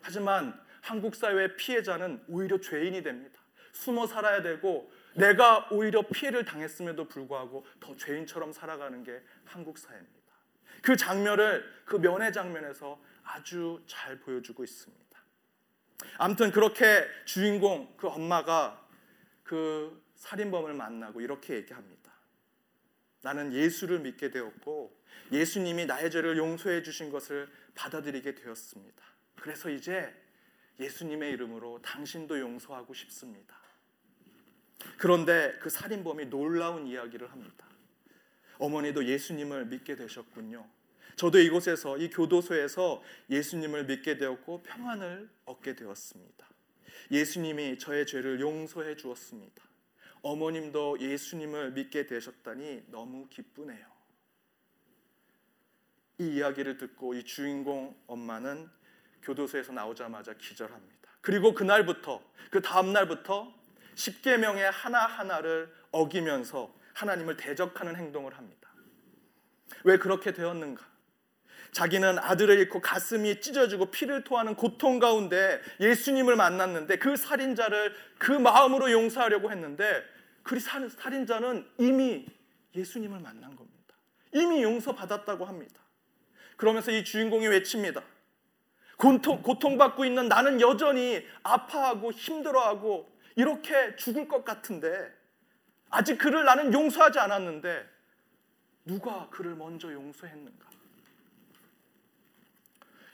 하지만 0.01 0.59
한국 0.81 1.15
사회의 1.15 1.55
피해자는 1.57 2.23
오히려 2.27 2.59
죄인이 2.59 3.03
됩니다. 3.03 3.39
숨어 3.73 4.07
살아야 4.07 4.41
되고 4.41 4.91
내가 5.15 5.67
오히려 5.71 6.01
피해를 6.03 6.45
당했음에도 6.45 7.07
불구하고 7.07 7.65
더 7.79 7.95
죄인처럼 7.95 8.53
살아가는 8.53 9.03
게 9.03 9.21
한국 9.45 9.77
사회입니다. 9.77 10.19
그 10.81 10.95
장면을 10.95 11.63
그 11.85 11.97
면회 11.97 12.31
장면에서 12.31 12.99
아주 13.23 13.81
잘 13.85 14.19
보여주고 14.19 14.63
있습니다. 14.63 15.08
아무튼 16.17 16.51
그렇게 16.51 17.05
주인공 17.25 17.93
그 17.97 18.07
엄마가 18.07 18.85
그 19.43 20.03
살인범을 20.15 20.73
만나고 20.73 21.21
이렇게 21.21 21.55
얘기합니다. 21.55 22.11
나는 23.21 23.53
예수를 23.53 23.99
믿게 23.99 24.31
되었고 24.31 24.97
예수님이 25.31 25.85
나의 25.85 26.11
죄를 26.11 26.37
용서해 26.37 26.83
주신 26.83 27.09
것을 27.09 27.49
받아들이게 27.75 28.35
되었습니다. 28.35 29.03
그래서 29.35 29.69
이제 29.69 30.13
예수님의 30.79 31.31
이름으로 31.33 31.81
당신도 31.81 32.39
용서하고 32.39 32.93
싶습니다. 32.93 33.57
그런데 34.97 35.57
그 35.61 35.69
살인범이 35.69 36.25
놀라운 36.27 36.87
이야기를 36.87 37.31
합니다. 37.31 37.65
어머니도 38.57 39.05
예수님을 39.05 39.65
믿게 39.65 39.95
되셨군요. 39.95 40.65
저도 41.19 41.37
이곳에서 41.37 41.97
이 41.97 42.09
교도소에서 42.09 43.03
예수님을 43.29 43.87
믿게 43.87 44.17
되었고 44.17 44.63
평안을 44.63 45.29
얻게 45.43 45.75
되었습니다. 45.75 46.47
예수님이 47.11 47.77
저의 47.77 48.05
죄를 48.05 48.39
용서해 48.39 48.95
주었습니다. 48.95 49.61
어머님도 50.21 51.01
예수님을 51.01 51.71
믿게 51.71 52.07
되셨다니 52.07 52.85
너무 52.87 53.27
기쁘네요. 53.27 53.85
이 56.19 56.35
이야기를 56.35 56.77
듣고 56.77 57.13
이 57.13 57.25
주인공 57.25 58.01
엄마는 58.07 58.69
교도소에서 59.21 59.73
나오자마자 59.73 60.33
기절합니다. 60.35 61.09
그리고 61.19 61.53
그날부터 61.53 62.23
그 62.49 62.61
다음 62.61 62.93
날부터 62.93 63.53
십계명의 63.95 64.71
하나하나를 64.71 65.69
어기면서 65.91 66.73
하나님을 66.93 67.35
대적하는 67.35 67.97
행동을 67.97 68.37
합니다. 68.37 68.69
왜 69.83 69.97
그렇게 69.97 70.31
되었는가? 70.31 70.88
자기는 71.71 72.19
아들을 72.19 72.57
잃고 72.59 72.81
가슴이 72.81 73.41
찢어지고 73.41 73.91
피를 73.91 74.23
토하는 74.23 74.55
고통 74.55 74.99
가운데 74.99 75.61
예수님을 75.79 76.35
만났는데 76.35 76.97
그 76.97 77.15
살인자를 77.15 77.93
그 78.17 78.31
마음으로 78.31 78.91
용서하려고 78.91 79.51
했는데 79.51 80.03
그 80.43 80.59
살인자는 80.59 81.67
이미 81.77 82.25
예수님을 82.75 83.19
만난 83.19 83.55
겁니다. 83.55 83.95
이미 84.33 84.63
용서받았다고 84.63 85.45
합니다. 85.45 85.79
그러면서 86.57 86.91
이 86.91 87.03
주인공이 87.03 87.47
외칩니다. 87.47 88.01
고통, 88.97 89.41
고통받고 89.41 90.03
있는 90.03 90.27
나는 90.27 90.59
여전히 90.59 91.25
아파하고 91.43 92.11
힘들어하고 92.11 93.09
이렇게 93.35 93.95
죽을 93.95 94.27
것 94.27 94.43
같은데 94.43 94.89
아직 95.89 96.17
그를 96.17 96.43
나는 96.43 96.73
용서하지 96.73 97.19
않았는데 97.19 97.87
누가 98.85 99.29
그를 99.29 99.55
먼저 99.55 99.91
용서했는가? 99.93 100.69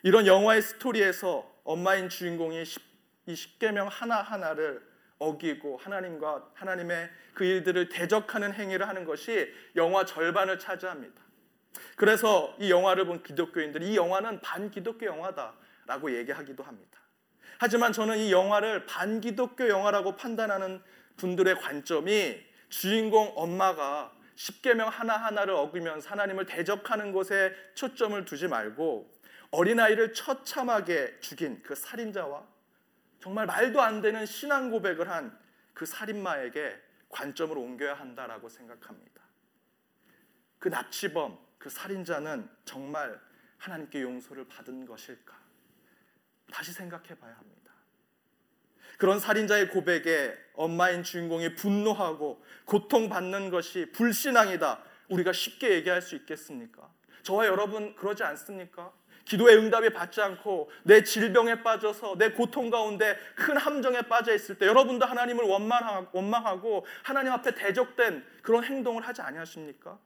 이런 0.05 0.27
영화의 0.27 0.61
스토리에서 0.61 1.51
엄마인 1.63 2.09
주인공이 2.09 2.63
이 3.25 3.35
십계명 3.35 3.87
하나하나를 3.87 4.79
어기고 5.17 5.77
하나님과 5.77 6.51
하나님의 6.53 7.09
그 7.33 7.43
일들을 7.43 7.89
대적하는 7.89 8.53
행위를 8.53 8.87
하는 8.87 9.03
것이 9.03 9.51
영화 9.75 10.05
절반을 10.05 10.59
차지합니다. 10.59 11.23
그래서 11.95 12.55
이 12.59 12.69
영화를 12.69 13.07
본 13.07 13.23
기독교인들이 13.23 13.93
이 13.93 13.95
영화는 13.95 14.41
반기독교 14.41 15.07
영화다라고 15.07 16.15
얘기하기도 16.15 16.61
합니다. 16.61 16.99
하지만 17.57 17.91
저는 17.91 18.19
이 18.19 18.31
영화를 18.31 18.85
반기독교 18.85 19.67
영화라고 19.69 20.17
판단하는 20.17 20.83
분들의 21.17 21.55
관점이 21.55 22.45
주인공 22.69 23.33
엄마가 23.35 24.13
십계명 24.35 24.87
하나하나를 24.87 25.55
어기면서 25.55 26.11
하나님을 26.11 26.45
대적하는 26.45 27.11
것에 27.11 27.55
초점을 27.73 28.23
두지 28.25 28.49
말고 28.49 29.14
어린아이를 29.51 30.13
처참하게 30.13 31.19
죽인 31.19 31.61
그 31.63 31.75
살인자와 31.75 32.45
정말 33.19 33.45
말도 33.45 33.81
안 33.81 34.01
되는 34.01 34.25
신앙 34.25 34.69
고백을 34.71 35.09
한 35.09 35.45
그 35.75 35.85
살인마에게 35.85 36.81
관점을 37.09 37.55
옮겨야 37.55 37.93
한다라고 37.93 38.49
생각합니다. 38.49 39.21
그 40.57 40.69
납치범, 40.69 41.37
그 41.59 41.69
살인자는 41.69 42.49
정말 42.63 43.21
하나님께 43.57 44.01
용서를 44.01 44.47
받은 44.47 44.85
것일까? 44.85 45.37
다시 46.51 46.71
생각해 46.71 47.19
봐야 47.19 47.35
합니다. 47.35 47.73
그런 48.97 49.19
살인자의 49.19 49.69
고백에 49.69 50.33
엄마인 50.53 51.03
주인공이 51.03 51.55
분노하고 51.55 52.43
고통받는 52.63 53.49
것이 53.49 53.91
불신앙이다. 53.91 54.81
우리가 55.09 55.33
쉽게 55.33 55.71
얘기할 55.71 56.01
수 56.01 56.15
있겠습니까? 56.15 56.89
저와 57.23 57.47
여러분 57.47 57.95
그러지 57.95 58.23
않습니까? 58.23 58.93
기도의 59.25 59.57
응답이 59.57 59.89
받지 59.89 60.21
않고 60.21 60.69
내 60.83 61.03
질병에 61.03 61.63
빠져서 61.63 62.15
내 62.17 62.31
고통 62.31 62.69
가운데 62.69 63.17
큰 63.35 63.57
함정에 63.57 64.03
빠져 64.03 64.33
있을 64.33 64.57
때 64.57 64.67
여러분도 64.67 65.05
하나님을 65.05 65.43
원망하고 66.13 66.85
하나님 67.03 67.31
앞에 67.33 67.55
대적된 67.55 68.25
그런 68.43 68.63
행동을 68.63 69.01
하지 69.05 69.21
아니하십니까? 69.21 69.99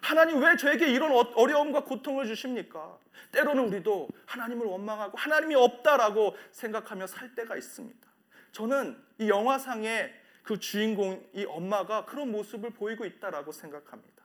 하나님 0.00 0.42
왜 0.42 0.56
저에게 0.56 0.88
이런 0.88 1.12
어, 1.12 1.20
어려움과 1.36 1.84
고통을 1.84 2.26
주십니까? 2.26 2.98
때로는 3.30 3.68
우리도 3.68 4.08
하나님을 4.26 4.66
원망하고 4.66 5.16
하나님이 5.16 5.54
없다라고 5.54 6.36
생각하며 6.50 7.06
살 7.06 7.34
때가 7.36 7.56
있습니다. 7.56 8.08
저는 8.50 9.00
이 9.18 9.28
영화상의 9.28 10.12
그 10.42 10.58
주인공 10.58 11.24
이 11.32 11.44
엄마가 11.44 12.04
그런 12.04 12.32
모습을 12.32 12.70
보이고 12.70 13.04
있다라고 13.04 13.52
생각합니다. 13.52 14.22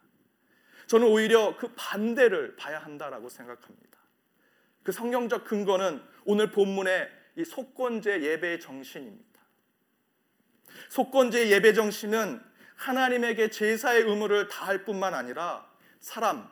저는 0.88 1.08
오히려 1.08 1.56
그 1.58 1.72
반대를 1.76 2.56
봐야 2.56 2.80
한다라고 2.80 3.30
생각합니다. 3.30 3.97
그 4.88 4.94
성경적 4.94 5.44
근거는 5.44 6.02
오늘 6.24 6.50
본문의 6.50 7.10
이 7.36 7.44
속건제 7.44 8.22
예배의 8.22 8.62
정신입니다. 8.62 9.42
속건제 10.88 11.50
예배 11.50 11.74
정신은 11.74 12.42
하나님에게 12.78 13.50
제사의 13.50 14.04
의무를 14.04 14.48
다할 14.48 14.86
뿐만 14.86 15.14
아니라 15.14 15.70
사람 16.00 16.50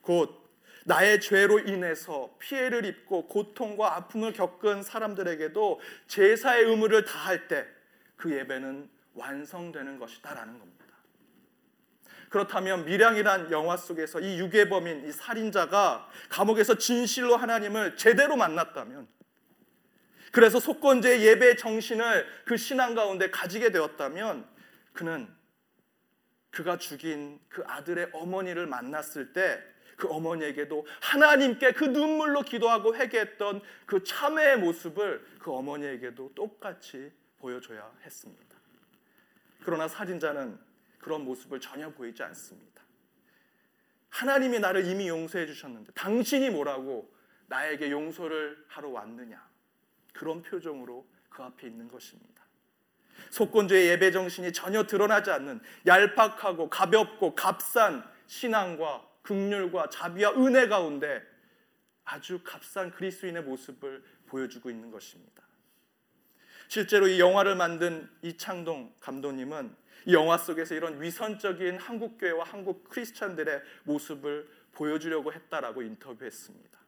곧 0.00 0.48
나의 0.84 1.20
죄로 1.20 1.58
인해서 1.58 2.32
피해를 2.38 2.84
입고 2.84 3.26
고통과 3.26 3.96
아픔을 3.96 4.32
겪은 4.32 4.84
사람들에게도 4.84 5.80
제사의 6.06 6.66
의무를 6.66 7.04
다할 7.04 7.48
때 7.48 7.66
그 8.14 8.32
예배는 8.32 8.88
완성되는 9.14 9.98
것이다라는 9.98 10.56
겁니다. 10.56 10.81
그렇다면 12.32 12.84
미량이란 12.84 13.52
영화 13.52 13.76
속에서 13.76 14.18
이 14.18 14.40
유괴범인 14.40 15.08
이 15.08 15.12
살인자가 15.12 16.08
감옥에서 16.28 16.76
진실로 16.76 17.36
하나님을 17.36 17.96
제대로 17.96 18.36
만났다면 18.36 19.06
그래서 20.32 20.58
속건제 20.58 21.20
예배 21.20 21.56
정신을 21.56 22.26
그 22.46 22.56
신앙 22.56 22.94
가운데 22.94 23.30
가지게 23.30 23.70
되었다면 23.70 24.48
그는 24.92 25.28
그가 26.50 26.78
죽인 26.78 27.38
그 27.48 27.62
아들의 27.66 28.08
어머니를 28.12 28.66
만났을 28.66 29.32
때 29.32 29.72
그 30.02 30.08
어머니에게도 30.08 30.84
하나님께 31.00 31.72
그 31.72 31.84
눈물로 31.84 32.42
기도하고 32.42 32.96
회개했던 32.96 33.60
그 33.86 34.02
참회의 34.02 34.58
모습을 34.58 35.24
그 35.38 35.52
어머니에게도 35.52 36.32
똑같이 36.34 37.12
보여줘야 37.38 37.88
했습니다. 38.04 38.56
그러나 39.64 39.86
살인자는 39.86 40.58
그런 41.02 41.24
모습을 41.24 41.60
전혀 41.60 41.90
보이지 41.90 42.22
않습니다. 42.22 42.80
하나님이 44.08 44.60
나를 44.60 44.86
이미 44.86 45.08
용서해 45.08 45.46
주셨는데 45.46 45.92
당신이 45.92 46.50
뭐라고 46.50 47.12
나에게 47.48 47.90
용서를 47.90 48.64
하러 48.68 48.88
왔느냐? 48.88 49.46
그런 50.14 50.42
표정으로 50.42 51.06
그 51.28 51.42
앞에 51.42 51.66
있는 51.66 51.88
것입니다. 51.88 52.42
속건조의 53.30 53.88
예배 53.88 54.12
정신이 54.12 54.52
전혀 54.52 54.84
드러나지 54.84 55.30
않는 55.30 55.60
얄팍하고 55.86 56.70
가볍고 56.70 57.34
값싼 57.34 58.04
신앙과 58.26 59.06
극률과 59.22 59.88
자비와 59.90 60.32
은혜 60.32 60.68
가운데 60.68 61.22
아주 62.04 62.40
값싼 62.44 62.90
그리스도인의 62.90 63.42
모습을 63.42 64.02
보여주고 64.26 64.70
있는 64.70 64.90
것입니다. 64.90 65.42
실제로 66.68 67.06
이 67.08 67.20
영화를 67.20 67.54
만든 67.56 68.08
이창동 68.22 68.94
감독님은 69.00 69.81
이 70.06 70.14
영화 70.14 70.36
속에서 70.38 70.74
이런 70.74 71.00
위선적인 71.00 71.78
한국 71.78 72.18
교회와 72.18 72.44
한국 72.44 72.88
크리스천들의 72.88 73.62
모습을 73.84 74.48
보여주려고 74.72 75.32
했다라고 75.32 75.82
인터뷰했습니다. 75.82 76.78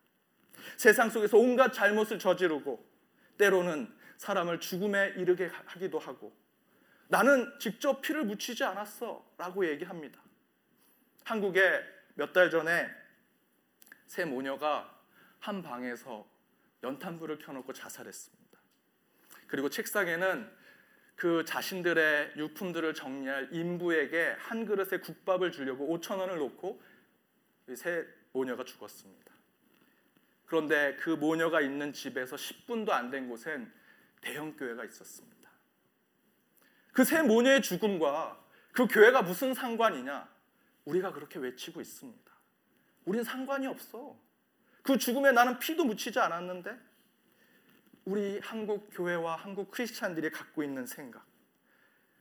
세상 0.76 1.10
속에서 1.10 1.36
온갖 1.36 1.72
잘못을 1.72 2.18
저지르고 2.18 2.84
때로는 3.36 3.92
사람을 4.16 4.60
죽음에 4.60 5.14
이르게 5.16 5.50
하기도 5.66 5.98
하고 5.98 6.34
나는 7.08 7.52
직접 7.58 8.00
피를 8.00 8.24
묻히지 8.24 8.64
않았어라고 8.64 9.68
얘기합니다. 9.68 10.20
한국에 11.24 11.82
몇 12.14 12.32
달 12.32 12.50
전에 12.50 12.88
새 14.06 14.24
모녀가 14.24 14.90
한 15.40 15.62
방에서 15.62 16.26
연탄불을 16.82 17.38
켜놓고 17.38 17.72
자살했습니다. 17.72 18.58
그리고 19.46 19.68
책상에는 19.68 20.50
그 21.16 21.44
자신들의 21.44 22.34
유품들을 22.36 22.94
정리할 22.94 23.48
인부에게 23.52 24.36
한 24.38 24.66
그릇의 24.66 25.00
국밥을 25.00 25.52
주려고 25.52 25.86
5천 25.98 26.18
원을 26.18 26.38
놓고 26.38 26.82
새 27.76 28.04
모녀가 28.32 28.64
죽었습니다. 28.64 29.32
그런데 30.46 30.96
그 30.96 31.10
모녀가 31.10 31.60
있는 31.60 31.92
집에서 31.92 32.36
10분도 32.36 32.90
안 32.90 33.10
된 33.10 33.28
곳엔 33.28 33.72
대형 34.20 34.56
교회가 34.56 34.84
있었습니다. 34.84 35.50
그 36.92 37.04
새 37.04 37.22
모녀의 37.22 37.62
죽음과 37.62 38.40
그 38.72 38.86
교회가 38.86 39.22
무슨 39.22 39.54
상관이냐? 39.54 40.28
우리가 40.84 41.12
그렇게 41.12 41.38
외치고 41.38 41.80
있습니다. 41.80 42.32
우린 43.04 43.22
상관이 43.24 43.66
없어. 43.66 44.16
그 44.82 44.98
죽음에 44.98 45.32
나는 45.32 45.58
피도 45.58 45.84
묻히지 45.84 46.18
않았는데 46.18 46.76
우리 48.04 48.38
한국 48.40 48.90
교회와 48.92 49.36
한국 49.36 49.70
크리스찬들이 49.70 50.30
갖고 50.30 50.62
있는 50.62 50.86
생각. 50.86 51.24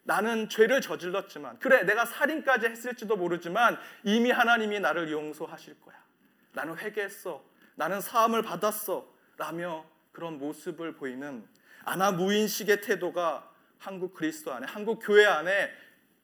나는 0.03 0.49
죄를 0.49 0.81
저질렀지만 0.81 1.59
그래 1.59 1.83
내가 1.83 2.05
살인까지 2.05 2.67
했을지도 2.67 3.15
모르지만 3.15 3.77
이미 4.03 4.31
하나님이 4.31 4.79
나를 4.79 5.11
용서하실 5.11 5.79
거야. 5.81 5.95
나는 6.53 6.77
회개했어. 6.77 7.43
나는 7.75 8.01
사함을 8.01 8.41
받았어. 8.41 9.11
라며 9.37 9.85
그런 10.11 10.37
모습을 10.37 10.93
보이는 10.93 11.47
아나 11.83 12.11
무인식의 12.11 12.81
태도가 12.81 13.49
한국 13.79 14.13
그리스도 14.13 14.53
안에 14.53 14.67
한국 14.67 14.99
교회 14.99 15.25
안에 15.25 15.69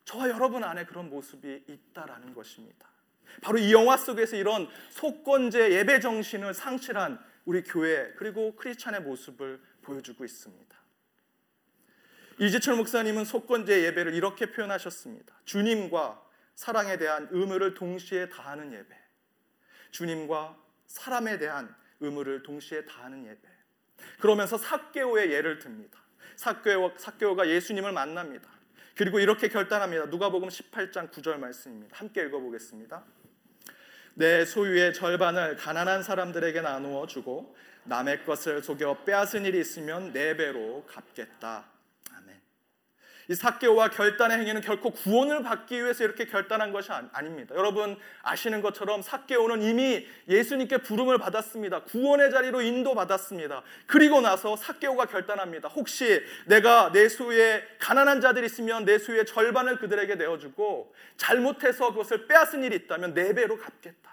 저와 0.06 0.30
여러분 0.30 0.64
안에 0.64 0.86
그런 0.86 1.10
모습이 1.10 1.66
있다라는 1.68 2.34
것입니다. 2.34 2.88
바로 3.42 3.58
이 3.58 3.74
영화 3.74 3.98
속에서 3.98 4.36
이런 4.36 4.68
속건제 4.92 5.72
예배 5.72 6.00
정신을 6.00 6.54
상실한 6.54 7.20
우리 7.50 7.64
교회 7.64 8.14
그리고 8.16 8.56
크리스찬의 8.56 9.02
모습을 9.02 9.60
보여주고 9.82 10.24
있습니다. 10.24 10.78
이지철 12.38 12.76
목사님은 12.76 13.26
속건제 13.26 13.86
예배를 13.86 14.14
이렇게 14.14 14.52
표현하셨습니다. 14.52 15.34
주님과 15.46 16.24
사랑에 16.54 16.98
대한 16.98 17.28
의무를 17.32 17.74
동시에 17.74 18.30
다하는 18.30 18.72
예배. 18.72 18.96
주님과 19.90 20.62
사람에 20.86 21.40
대한 21.40 21.76
의무를 22.00 22.44
동시에 22.44 22.86
다하는 22.86 23.26
예배. 23.26 23.42
그러면서 24.20 24.56
사개오의 24.60 25.32
예를 25.32 25.58
듭니다. 25.58 26.00
사개오, 26.36 26.94
사개오가 26.98 27.50
예수님을 27.50 27.92
만납니다. 27.92 28.48
그리고 28.96 29.20
이렇게 29.20 29.48
결단합니다. 29.50 30.06
누가복음 30.06 30.50
18장 30.50 31.10
9절 31.10 31.38
말씀입니다. 31.38 31.98
함께 31.98 32.22
읽어보겠습니다. 32.26 33.04
내 34.20 34.44
소유의 34.44 34.94
절반을 34.94 35.56
가난한 35.56 36.04
사람들에게 36.04 36.60
나누어 36.60 37.08
주고 37.08 37.56
남의 37.86 38.26
것을 38.26 38.62
속여 38.62 39.06
빼앗은 39.06 39.46
일이 39.46 39.62
있으면 39.62 40.12
네 40.12 40.36
배로 40.36 40.84
갚겠다. 40.86 41.64
이 43.30 43.36
사개오와 43.36 43.90
결단의 43.92 44.40
행위는 44.40 44.62
결코 44.62 44.90
구원을 44.90 45.44
받기 45.44 45.84
위해서 45.84 46.04
이렇게 46.04 46.26
결단한 46.26 46.72
것이 46.72 46.92
아 46.92 47.22
닙니다. 47.22 47.54
여러분 47.54 47.96
아시는 48.24 48.64
것처럼 48.64 49.04
사개오는 49.04 49.62
이미 49.62 50.08
예수님께 50.28 50.80
부름을 50.80 51.20
받았습니다. 51.20 51.84
구원의 51.84 52.32
자리로 52.32 52.62
인도받았습니다. 52.62 53.62
그리고 53.86 54.20
나서 54.20 54.56
사개오가 54.56 55.06
결단합니다. 55.06 55.70
혹시 55.70 56.24
내가 56.48 56.92
내 56.92 57.08
수에 57.08 57.64
가난한 57.78 58.20
자들이 58.20 58.48
있으면 58.48 58.84
내 58.84 58.98
수의 58.98 59.28
절반을 59.28 59.78
그들에게 59.78 60.16
내어주고 60.16 60.96
잘못해서 61.16 61.92
그것을 61.92 62.26
빼앗은 62.26 62.64
일이 62.64 62.78
있다면 62.78 63.14
네 63.14 63.36
배로 63.36 63.60
갚겠다. 63.60 64.10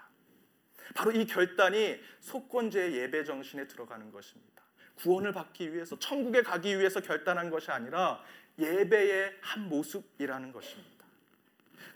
바로 0.94 1.10
이 1.12 1.24
결단이 1.24 1.98
속건제의 2.20 2.94
예배 2.96 3.24
정신에 3.24 3.66
들어가는 3.66 4.12
것입니다. 4.12 4.62
구원을 4.96 5.32
받기 5.32 5.72
위해서 5.72 5.98
천국에 5.98 6.42
가기 6.42 6.78
위해서 6.78 7.00
결단한 7.00 7.50
것이 7.50 7.70
아니라 7.70 8.22
예배의 8.58 9.36
한 9.40 9.68
모습이라는 9.68 10.52
것입니다. 10.52 10.96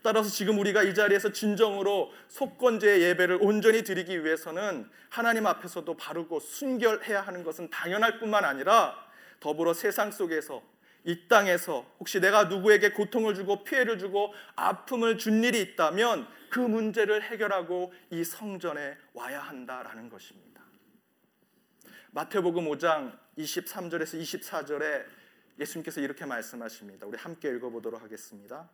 따라서 0.02 0.30
지금 0.30 0.58
우리가 0.58 0.82
이 0.82 0.94
자리에서 0.94 1.32
진정으로 1.32 2.12
속건제 2.28 3.02
예배를 3.02 3.38
온전히 3.42 3.82
드리기 3.82 4.24
위해서는 4.24 4.88
하나님 5.10 5.46
앞에서도 5.46 5.94
바르고 5.96 6.40
순결해야 6.40 7.20
하는 7.20 7.42
것은 7.44 7.68
당연할 7.70 8.18
뿐만 8.18 8.44
아니라 8.44 8.96
더불어 9.40 9.74
세상 9.74 10.10
속에서 10.10 10.62
이 11.04 11.28
땅에서 11.28 11.86
혹시 11.98 12.20
내가 12.20 12.44
누구에게 12.44 12.90
고통을 12.90 13.34
주고 13.34 13.64
피해를 13.64 13.98
주고 13.98 14.34
아픔을 14.54 15.18
준 15.18 15.42
일이 15.44 15.60
있다면 15.60 16.26
그 16.50 16.58
문제를 16.58 17.22
해결하고 17.22 17.92
이 18.10 18.24
성전에 18.24 18.96
와야 19.14 19.40
한다라는 19.40 20.10
것입니다. 20.10 20.60
마태복음 22.12 22.66
5장 22.66 23.16
23절에서 23.38 24.20
24절에 24.20 25.19
예수님께서 25.60 26.00
이렇게 26.00 26.24
말씀하십니다. 26.24 27.06
우리 27.06 27.18
함께 27.18 27.50
읽어보도록 27.50 28.02
하겠습니다. 28.02 28.68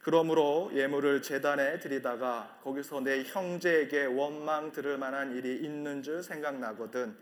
그러므로 0.00 0.70
예물을 0.72 1.22
재단에 1.22 1.80
드리다가 1.80 2.58
거기서 2.62 3.00
내 3.00 3.24
형제에게 3.24 4.06
원망 4.06 4.72
들을 4.72 4.96
만한 4.96 5.34
일이 5.34 5.56
있는 5.56 6.02
줄 6.02 6.22
생각나거든 6.22 7.16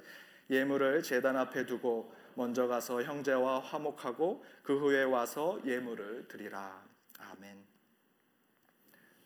예물을 0.50 1.02
재단 1.02 1.36
앞에 1.36 1.66
두고 1.66 2.14
먼저 2.34 2.68
가서 2.68 3.02
형제와 3.02 3.60
화목하고 3.60 4.44
그 4.62 4.78
후에 4.78 5.02
와서 5.02 5.58
예물을 5.64 6.28
드리라. 6.28 6.84
아멘. 7.18 7.64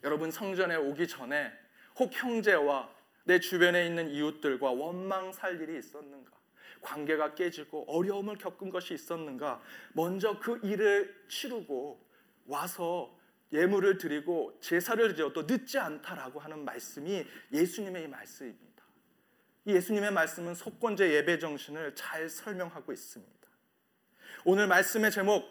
여러분 0.03 0.31
성전에 0.31 0.77
오기 0.77 1.07
전에 1.07 1.51
혹 1.99 2.11
형제와 2.13 2.89
내 3.25 3.39
주변에 3.39 3.85
있는 3.85 4.09
이웃들과 4.09 4.71
원망 4.71 5.31
살 5.33 5.61
일이 5.61 5.77
있었는가? 5.77 6.40
관계가 6.81 7.35
깨지고 7.35 7.85
어려움을 7.87 8.37
겪은 8.37 8.69
것이 8.69 8.93
있었는가? 8.93 9.61
먼저 9.93 10.39
그 10.39 10.59
일을 10.63 11.25
치르고 11.29 12.03
와서 12.45 13.17
예물을 13.53 13.97
드리고 13.97 14.57
제사를 14.61 15.13
드려도 15.13 15.43
늦지 15.43 15.77
않다라고 15.77 16.39
하는 16.39 16.63
말씀이 16.63 17.25
예수님의 17.51 18.05
이 18.05 18.07
말씀입니다. 18.07 18.83
이 19.65 19.73
예수님의 19.73 20.11
말씀은 20.11 20.55
속건제 20.55 21.13
예배 21.13 21.39
정신을 21.39 21.95
잘 21.95 22.29
설명하고 22.29 22.91
있습니다. 22.91 23.31
오늘 24.45 24.67
말씀의 24.67 25.11
제목 25.11 25.45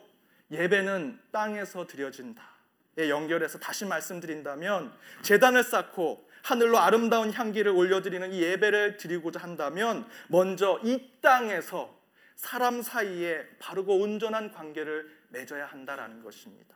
예배는 0.50 1.20
땅에서 1.30 1.86
드려진다. 1.86 2.60
에 2.98 3.08
연결해서 3.08 3.58
다시 3.58 3.84
말씀드린다면 3.84 4.92
재단을 5.22 5.62
쌓고 5.62 6.28
하늘로 6.42 6.78
아름다운 6.78 7.32
향기를 7.32 7.72
올려드리는 7.72 8.32
이 8.32 8.42
예배를 8.42 8.96
드리고자 8.96 9.40
한다면 9.40 10.06
먼저 10.28 10.80
이 10.82 11.10
땅에서 11.20 11.98
사람 12.36 12.82
사이에 12.82 13.46
바르고 13.58 13.98
온전한 13.98 14.50
관계를 14.52 15.10
맺어야 15.28 15.66
한다라는 15.66 16.22
것입니다. 16.22 16.74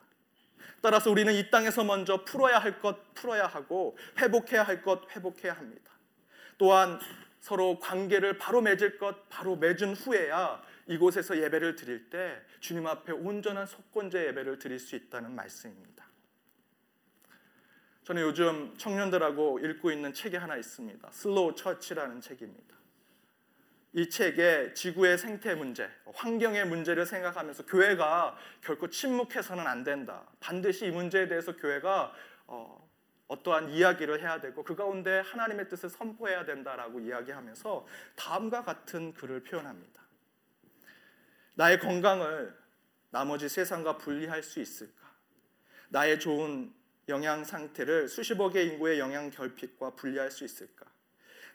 따라서 0.82 1.10
우리는 1.10 1.32
이 1.32 1.50
땅에서 1.50 1.82
먼저 1.84 2.24
풀어야 2.24 2.58
할 2.58 2.78
것 2.80 3.14
풀어야 3.14 3.46
하고 3.46 3.96
회복해야 4.18 4.62
할 4.62 4.82
것 4.82 5.08
회복해야 5.16 5.54
합니다. 5.54 5.92
또한 6.58 7.00
서로 7.40 7.78
관계를 7.78 8.38
바로 8.38 8.60
맺을 8.60 8.98
것 8.98 9.28
바로 9.28 9.56
맺은 9.56 9.94
후에야 9.94 10.62
이곳에서 10.86 11.38
예배를 11.38 11.76
드릴 11.76 12.10
때 12.10 12.40
주님 12.60 12.86
앞에 12.86 13.12
온전한 13.12 13.66
속건제 13.66 14.26
예배를 14.26 14.58
드릴 14.58 14.78
수 14.78 14.96
있다는 14.96 15.34
말씀입니다. 15.34 16.03
저는 18.04 18.20
요즘 18.20 18.76
청년들하고 18.76 19.60
읽고 19.60 19.90
있는 19.90 20.12
책이 20.12 20.36
하나 20.36 20.56
있습니다. 20.56 21.10
Slow 21.10 21.54
Church라는 21.54 22.20
책입니다. 22.20 22.74
이 23.94 24.10
책에 24.10 24.74
지구의 24.74 25.16
생태 25.16 25.54
문제, 25.54 25.88
환경의 26.14 26.66
문제를 26.66 27.06
생각하면서 27.06 27.64
교회가 27.64 28.36
결코 28.60 28.90
침묵해서는 28.90 29.66
안 29.66 29.84
된다. 29.84 30.26
반드시 30.38 30.86
이 30.86 30.90
문제에 30.90 31.28
대해서 31.28 31.56
교회가 31.56 32.12
어, 32.46 32.90
어떠한 33.28 33.70
이야기를 33.70 34.20
해야 34.20 34.38
되고 34.38 34.62
그 34.62 34.74
가운데 34.74 35.20
하나님의 35.20 35.68
뜻을 35.70 35.88
선포해야 35.88 36.44
된다라고 36.44 37.00
이야기하면서 37.00 37.86
다음과 38.16 38.64
같은 38.64 39.14
글을 39.14 39.44
표현합니다. 39.44 40.02
나의 41.54 41.78
건강을 41.78 42.54
나머지 43.10 43.48
세상과 43.48 43.96
분리할 43.96 44.42
수 44.42 44.60
있을까? 44.60 45.14
나의 45.88 46.20
좋은 46.20 46.74
영양 47.08 47.44
상태를 47.44 48.08
수십억의 48.08 48.66
인구의 48.66 48.98
영양 48.98 49.30
결핍과 49.30 49.94
분리할 49.94 50.30
수 50.30 50.44
있을까? 50.44 50.86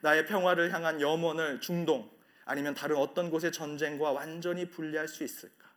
나의 0.02 0.26
평화를 0.26 0.74
향한 0.74 1.02
염원을 1.02 1.60
중동 1.62 2.10
아니면 2.46 2.74
다른 2.74 2.96
어떤 2.96 3.30
곳의 3.30 3.52
전쟁과 3.52 4.12
완전히 4.12 4.70
분리할 4.70 5.08
수 5.08 5.24
있을까? 5.24 5.70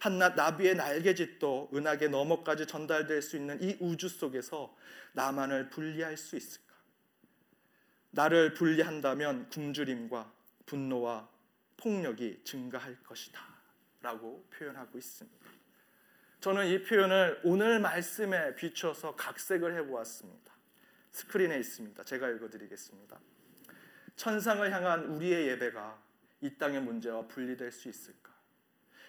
한낱 0.00 0.34
나비의 0.34 0.76
날개짓도 0.76 1.70
은하계 1.74 2.08
너머까지 2.08 2.66
전달될 2.66 3.20
수 3.20 3.36
있는 3.36 3.62
이 3.62 3.76
우주 3.80 4.08
속에서 4.08 4.74
나만을 5.12 5.68
분리할 5.68 6.16
수 6.16 6.36
있을까? 6.36 6.74
나를 8.10 8.54
분리한다면 8.54 9.50
굶주림과 9.50 10.32
분노와 10.66 11.28
폭력이 11.76 12.42
증가할 12.44 12.96
것이다. 13.02 13.40
라고 14.02 14.46
표현하고 14.50 14.96
있습니다. 14.98 15.59
저는 16.40 16.68
이 16.68 16.82
표현을 16.82 17.38
오늘 17.44 17.80
말씀에 17.80 18.54
비춰서 18.54 19.14
각색을 19.14 19.76
해보았습니다. 19.76 20.54
스크린에 21.10 21.58
있습니다. 21.58 22.02
제가 22.04 22.30
읽어드리겠습니다. 22.30 23.20
천상을 24.16 24.72
향한 24.72 25.04
우리의 25.04 25.48
예배가 25.48 26.02
이 26.40 26.56
땅의 26.56 26.80
문제와 26.80 27.26
분리될 27.26 27.70
수 27.70 27.90
있을까? 27.90 28.32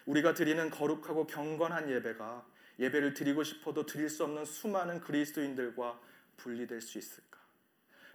우리가 0.05 0.33
드리는 0.33 0.69
거룩하고 0.69 1.25
경건한 1.25 1.89
예배가 1.89 2.45
예배를 2.79 3.13
드리고 3.13 3.43
싶어도 3.43 3.85
드릴 3.85 4.09
수 4.09 4.25
없는 4.25 4.43
수많은 4.43 4.99
그리스도인들과 4.99 6.01
분리될 6.35 6.81
수 6.81 6.97
있을까? 6.97 7.39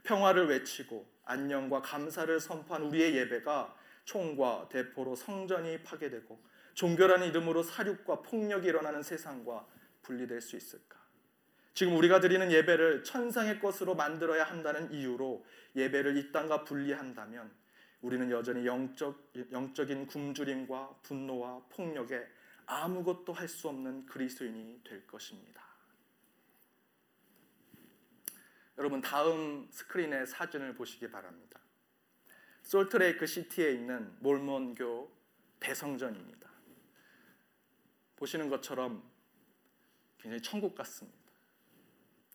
평화를 0.02 0.48
외치고 0.48 1.10
안녕과 1.24 1.80
감사를 1.80 2.38
선포한 2.38 2.82
우리의 2.82 3.16
예배가 3.16 3.74
총과 4.04 4.68
대포로 4.70 5.16
성전이 5.16 5.84
파괴되고 5.84 6.38
종교라는 6.76 7.28
이름으로 7.28 7.62
사륙과 7.62 8.20
폭력이 8.20 8.68
일어나는 8.68 9.02
세상과 9.02 9.66
분리될 10.02 10.42
수 10.42 10.56
있을까? 10.56 11.00
지금 11.72 11.96
우리가 11.96 12.20
드리는 12.20 12.52
예배를 12.52 13.02
천상의 13.02 13.60
것으로 13.60 13.94
만들어야 13.94 14.44
한다는 14.44 14.92
이유로 14.92 15.44
예배를 15.74 16.16
이 16.18 16.32
땅과 16.32 16.64
분리한다면 16.64 17.50
우리는 18.02 18.30
여전히 18.30 18.66
영적, 18.66 19.32
영적인 19.52 20.06
굶주림과 20.06 21.00
분노와 21.02 21.62
폭력에 21.70 22.26
아무것도 22.66 23.32
할 23.32 23.48
수 23.48 23.68
없는 23.68 24.04
그리스도인이 24.06 24.82
될 24.84 25.06
것입니다. 25.06 25.64
여러분 28.76 29.00
다음 29.00 29.66
스크린의 29.70 30.26
사진을 30.26 30.74
보시기 30.74 31.10
바랍니다. 31.10 31.58
솔트레이크 32.64 33.24
시티에 33.26 33.72
있는 33.72 34.14
몰몬교 34.20 35.10
대성전입니다. 35.58 36.55
보시는 38.16 38.48
것처럼 38.48 39.02
굉장히 40.18 40.42
천국 40.42 40.74
같습니다. 40.74 41.18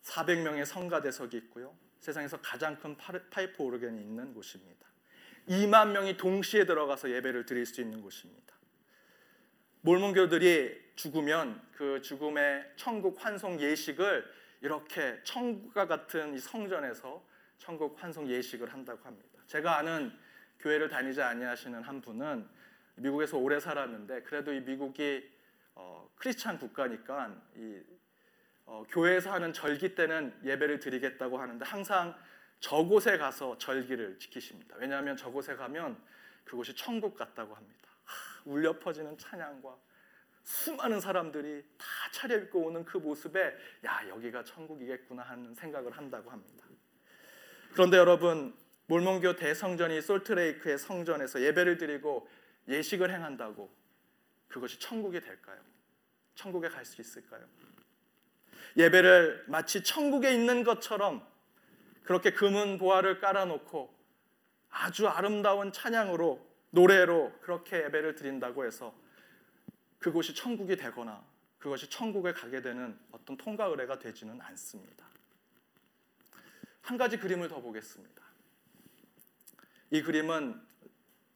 400명의 0.03 0.65
성가대석이 0.65 1.37
있고요. 1.37 1.75
세상에서 1.99 2.41
가장 2.41 2.77
큰 2.79 2.95
파이프 2.97 3.61
오르겐이 3.61 4.01
있는 4.01 4.33
곳입니다. 4.33 4.87
2만 5.47 5.91
명이 5.91 6.17
동시에 6.17 6.65
들어가서 6.65 7.11
예배를 7.11 7.45
드릴 7.45 7.65
수 7.65 7.81
있는 7.81 8.01
곳입니다. 8.01 8.55
몰몬교들이 9.81 10.91
죽으면 10.95 11.61
그 11.71 12.01
죽음의 12.01 12.73
천국 12.75 13.23
환송 13.23 13.59
예식을 13.59 14.25
이렇게 14.61 15.19
천국과 15.23 15.87
같은 15.87 16.35
이 16.35 16.39
성전에서 16.39 17.25
천국 17.57 18.01
환송 18.01 18.29
예식을 18.29 18.71
한다고 18.71 19.03
합니다. 19.05 19.39
제가 19.47 19.77
아는 19.77 20.11
교회를 20.59 20.89
다니지 20.89 21.21
아니하시는 21.21 21.81
한 21.81 22.01
분은 22.01 22.47
미국에서 22.95 23.37
오래 23.37 23.59
살았는데 23.59 24.21
그래도 24.23 24.53
이 24.53 24.61
미국이 24.61 25.27
어, 25.75 26.09
크리스찬 26.15 26.59
국가니까 26.59 27.35
이 27.55 27.81
어, 28.65 28.83
교회에서 28.89 29.31
하는 29.31 29.53
절기 29.53 29.95
때는 29.95 30.33
예배를 30.43 30.79
드리겠다고 30.79 31.37
하는데 31.37 31.63
항상 31.65 32.15
저곳에 32.59 33.17
가서 33.17 33.57
절기를 33.57 34.19
지키십니다. 34.19 34.77
왜냐하면 34.77 35.17
저곳에 35.17 35.55
가면 35.55 35.97
그곳이 36.45 36.75
천국 36.75 37.15
같다고 37.17 37.55
합니다. 37.55 37.89
하, 38.05 38.41
울려 38.45 38.77
퍼지는 38.79 39.17
찬양과 39.17 39.77
수많은 40.43 40.99
사람들이 40.99 41.63
다 41.77 41.85
차려입고 42.11 42.59
오는 42.65 42.85
그 42.85 42.97
모습에 42.97 43.55
야 43.85 44.07
여기가 44.07 44.43
천국이겠구나 44.43 45.23
하는 45.23 45.53
생각을 45.53 45.91
한다고 45.91 46.29
합니다. 46.29 46.65
그런데 47.73 47.97
여러분 47.97 48.55
몰몬교 48.87 49.35
대성전이 49.35 50.01
솔트레이크의 50.01 50.77
성전에서 50.77 51.41
예배를 51.41 51.77
드리고 51.77 52.27
예식을 52.67 53.11
행한다고 53.11 53.71
그것이 54.51 54.79
천국이 54.79 55.19
될까요? 55.19 55.59
천국에 56.35 56.69
갈 56.69 56.85
수 56.85 57.01
있을까요? 57.01 57.45
예배를 58.77 59.45
마치 59.47 59.83
천국에 59.83 60.33
있는 60.33 60.63
것처럼 60.63 61.25
그렇게 62.03 62.31
금은 62.31 62.77
보화를 62.77 63.19
깔아놓고 63.19 63.93
아주 64.69 65.07
아름다운 65.07 65.71
찬양으로 65.71 66.49
노래로 66.69 67.39
그렇게 67.41 67.83
예배를 67.83 68.15
드린다고 68.15 68.65
해서 68.65 68.95
그곳이 69.99 70.33
천국이 70.33 70.77
되거나 70.77 71.23
그것이 71.59 71.89
천국에 71.89 72.31
가게 72.33 72.61
되는 72.61 72.97
어떤 73.11 73.37
통과 73.37 73.65
의례가 73.65 73.99
되지는 73.99 74.39
않습니다. 74.41 75.05
한 76.81 76.97
가지 76.97 77.17
그림을 77.17 77.49
더 77.49 77.61
보겠습니다. 77.61 78.21
이 79.91 80.01
그림은 80.01 80.59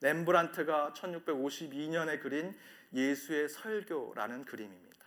렘브란트가 0.02 0.94
1652년에 0.96 2.22
그린 2.22 2.58
예수의 2.94 3.50
설교라는 3.50 4.46
그림입니다. 4.46 5.06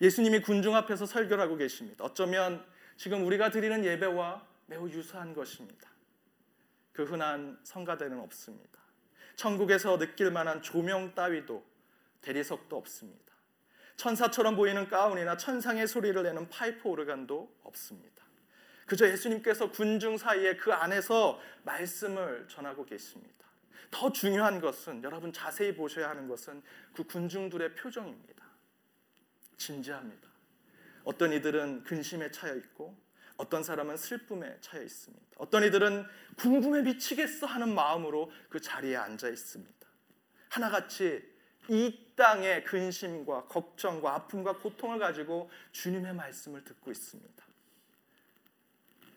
예수님이 0.00 0.40
군중 0.40 0.74
앞에서 0.74 1.06
설교를 1.06 1.42
하고 1.42 1.56
계십니다. 1.56 2.04
어쩌면 2.04 2.64
지금 2.96 3.24
우리가 3.26 3.50
드리는 3.50 3.84
예배와 3.84 4.46
매우 4.66 4.88
유사한 4.88 5.34
것입니다. 5.34 5.88
그 6.92 7.04
흔한 7.04 7.58
성가대는 7.64 8.18
없습니다. 8.20 8.80
천국에서 9.36 9.98
느낄 9.98 10.30
만한 10.30 10.62
조명 10.62 11.14
따위도 11.14 11.64
대리석도 12.20 12.76
없습니다. 12.76 13.24
천사처럼 13.96 14.56
보이는 14.56 14.88
가운이나 14.88 15.36
천상의 15.36 15.86
소리를 15.86 16.20
내는 16.22 16.48
파이프 16.48 16.88
오르간도 16.88 17.56
없습니다. 17.62 18.24
그저 18.86 19.08
예수님께서 19.08 19.70
군중 19.70 20.16
사이에 20.18 20.56
그 20.56 20.72
안에서 20.72 21.40
말씀을 21.62 22.46
전하고 22.48 22.84
계십니다. 22.84 23.43
더 23.90 24.12
중요한 24.12 24.60
것은 24.60 25.02
여러분 25.02 25.32
자세히 25.32 25.74
보셔야 25.74 26.10
하는 26.10 26.28
것은 26.28 26.62
그 26.94 27.04
군중들의 27.04 27.74
표정입니다. 27.74 28.44
진지합니다. 29.56 30.28
어떤 31.04 31.32
이들은 31.32 31.84
근심에 31.84 32.30
차여 32.30 32.56
있고 32.56 32.96
어떤 33.36 33.62
사람은 33.62 33.96
슬픔에 33.96 34.58
차여 34.60 34.82
있습니다. 34.82 35.24
어떤 35.36 35.64
이들은 35.64 36.06
궁금해 36.36 36.82
미치겠어 36.82 37.46
하는 37.46 37.74
마음으로 37.74 38.30
그 38.48 38.60
자리에 38.60 38.96
앉아 38.96 39.28
있습니다. 39.28 39.74
하나같이 40.48 41.34
이 41.68 41.98
땅의 42.14 42.64
근심과 42.64 43.46
걱정과 43.46 44.14
아픔과 44.14 44.58
고통을 44.58 44.98
가지고 44.98 45.50
주님의 45.72 46.14
말씀을 46.14 46.62
듣고 46.62 46.90
있습니다. 46.90 47.44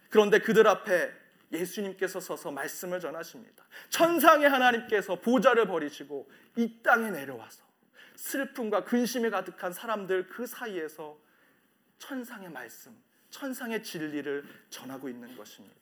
그런데 0.10 0.40
그들 0.40 0.68
앞에 0.68 1.12
예수님께서 1.52 2.20
서서 2.20 2.52
말씀을 2.52 3.00
전하십니다. 3.00 3.66
천상의 3.90 4.50
하나님께서 4.50 5.20
보좌를 5.20 5.66
버리시고 5.68 6.30
이 6.58 6.82
땅에 6.84 7.10
내려와서 7.12 7.64
슬픔과 8.16 8.84
근심에 8.84 9.30
가득한 9.30 9.72
사람들 9.72 10.28
그 10.28 10.46
사이에서 10.46 11.18
천상의 12.00 12.50
말씀, 12.50 12.96
천상의 13.30 13.84
진리를 13.84 14.44
전하고 14.70 15.10
있는 15.10 15.36
것입니다. 15.36 15.76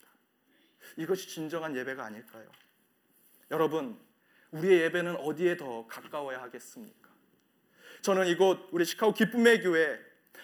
이것이 0.97 1.27
진정한 1.27 1.75
예배가 1.75 2.05
아닐까요? 2.05 2.49
여러분, 3.51 3.99
우리의 4.51 4.81
예배는 4.81 5.17
어디에 5.17 5.57
더 5.57 5.87
가까워야 5.87 6.41
하겠습니까? 6.41 7.09
저는 8.01 8.27
이곳 8.27 8.69
우리 8.71 8.85
시카고 8.85 9.13
기쁨의 9.13 9.61
교회 9.61 9.99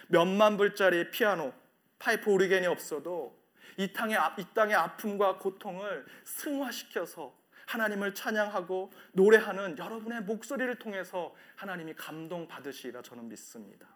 몇만 0.07 0.57
불짜리 0.57 1.09
피아노, 1.11 1.53
파이프 1.99 2.29
오리겐이 2.29 2.67
없어도 2.67 3.40
이 3.81 3.91
땅의 3.91 4.15
이 4.37 4.45
땅의 4.53 4.75
아픔과 4.75 5.39
고통을 5.39 6.05
승화시켜서 6.23 7.33
하나님을 7.65 8.13
찬양하고 8.13 8.91
노래하는 9.13 9.77
여러분의 9.77 10.21
목소리를 10.21 10.75
통해서 10.75 11.33
하나님이 11.55 11.95
감동 11.95 12.47
받으시리라 12.47 13.01
저는 13.01 13.27
믿습니다. 13.29 13.87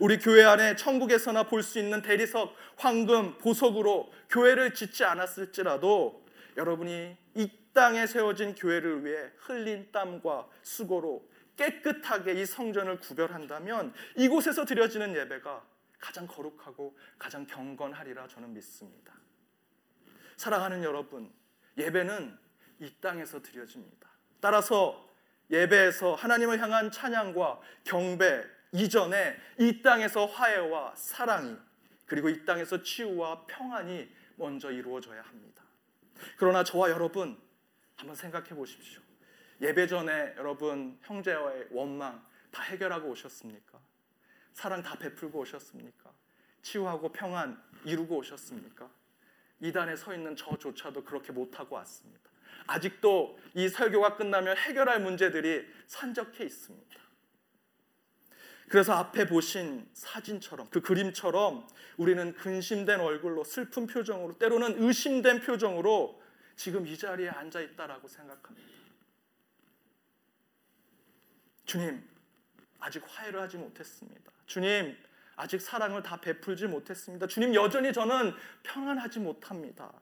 우리 0.00 0.18
교회 0.18 0.44
안에 0.44 0.76
천국에서나 0.76 1.44
볼 1.44 1.62
수 1.62 1.78
있는 1.78 2.02
대리석, 2.02 2.54
황금, 2.76 3.38
보석으로 3.38 4.12
교회를 4.28 4.74
짓지 4.74 5.04
않았을지라도 5.04 6.26
여러분이 6.58 7.16
이 7.36 7.50
땅에 7.72 8.06
세워진 8.06 8.54
교회를 8.54 9.04
위해 9.04 9.30
흘린 9.38 9.88
땀과 9.92 10.46
수고로 10.62 11.26
깨끗하게 11.56 12.34
이 12.34 12.44
성전을 12.44 12.98
구별한다면 12.98 13.94
이곳에서 14.16 14.66
드려지는 14.66 15.14
예배가 15.16 15.64
가장 15.98 16.26
거룩하고 16.26 16.96
가장 17.18 17.46
경건하리라 17.46 18.28
저는 18.28 18.52
믿습니다. 18.54 19.14
사랑하는 20.36 20.82
여러분, 20.84 21.32
예배는 21.78 22.38
이 22.80 22.94
땅에서 23.00 23.42
드려집니다. 23.42 24.08
따라서 24.40 25.08
예배에서 25.50 26.14
하나님을 26.14 26.60
향한 26.60 26.90
찬양과 26.90 27.60
경배 27.84 28.44
이전에 28.72 29.36
이 29.58 29.82
땅에서 29.82 30.26
화해와 30.26 30.94
사랑이 30.96 31.56
그리고 32.04 32.28
이 32.28 32.44
땅에서 32.44 32.82
치유와 32.82 33.46
평안이 33.46 34.08
먼저 34.36 34.70
이루어져야 34.70 35.22
합니다. 35.22 35.62
그러나 36.36 36.62
저와 36.64 36.90
여러분 36.90 37.40
한번 37.96 38.14
생각해 38.14 38.50
보십시오. 38.50 39.00
예배 39.60 39.86
전에 39.86 40.34
여러분 40.36 40.98
형제와의 41.02 41.68
원망 41.70 42.24
다 42.50 42.62
해결하고 42.62 43.08
오셨습니까? 43.08 43.80
사랑 44.56 44.82
다 44.82 44.94
베풀고 44.96 45.40
오셨습니까? 45.40 46.10
치유하고 46.62 47.12
평안 47.12 47.62
이루고 47.84 48.16
오셨습니까? 48.16 48.88
이단에 49.60 49.96
서 49.96 50.14
있는 50.14 50.34
저조차도 50.34 51.04
그렇게 51.04 51.30
못하고 51.30 51.76
왔습니다. 51.76 52.30
아직도 52.66 53.38
이 53.52 53.68
설교가 53.68 54.16
끝나면 54.16 54.56
해결할 54.56 55.02
문제들이 55.02 55.66
산적해 55.86 56.42
있습니다. 56.42 56.96
그래서 58.70 58.94
앞에 58.94 59.26
보신 59.26 59.90
사진처럼 59.92 60.70
그 60.70 60.80
그림처럼 60.80 61.68
우리는 61.98 62.34
근심된 62.34 62.98
얼굴로 63.00 63.44
슬픈 63.44 63.86
표정으로 63.86 64.38
때로는 64.38 64.82
의심된 64.82 65.42
표정으로 65.42 66.22
지금 66.56 66.86
이 66.86 66.96
자리에 66.96 67.28
앉아 67.28 67.60
있다라고 67.60 68.08
생각합니다. 68.08 68.68
주님, 71.66 72.02
아직 72.78 73.02
화해를 73.06 73.42
하지 73.42 73.58
못했습니다. 73.58 74.35
주님, 74.46 74.96
아직 75.36 75.60
사랑을 75.60 76.02
다 76.02 76.20
베풀지 76.20 76.66
못했습니다. 76.66 77.26
주님, 77.26 77.54
여전히 77.54 77.92
저는 77.92 78.32
평안하지 78.62 79.20
못합니다. 79.20 79.92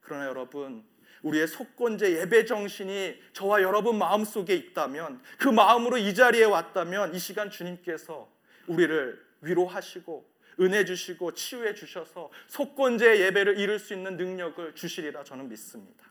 그러나 0.00 0.26
여러분, 0.26 0.84
우리의 1.22 1.48
속건제 1.48 2.20
예배 2.20 2.44
정신이 2.44 3.20
저와 3.32 3.62
여러분 3.62 3.98
마음 3.98 4.24
속에 4.24 4.54
있다면 4.54 5.20
그 5.38 5.48
마음으로 5.48 5.98
이 5.98 6.14
자리에 6.14 6.44
왔다면 6.44 7.14
이 7.14 7.18
시간 7.18 7.50
주님께서 7.50 8.28
우리를 8.66 9.24
위로하시고 9.40 10.36
은혜 10.60 10.84
주시고 10.84 11.32
치유해 11.34 11.74
주셔서 11.74 12.30
속건제 12.48 13.20
예배를 13.20 13.58
이룰 13.58 13.78
수 13.78 13.92
있는 13.94 14.16
능력을 14.16 14.74
주시리라 14.74 15.24
저는 15.24 15.48
믿습니다. 15.48 16.04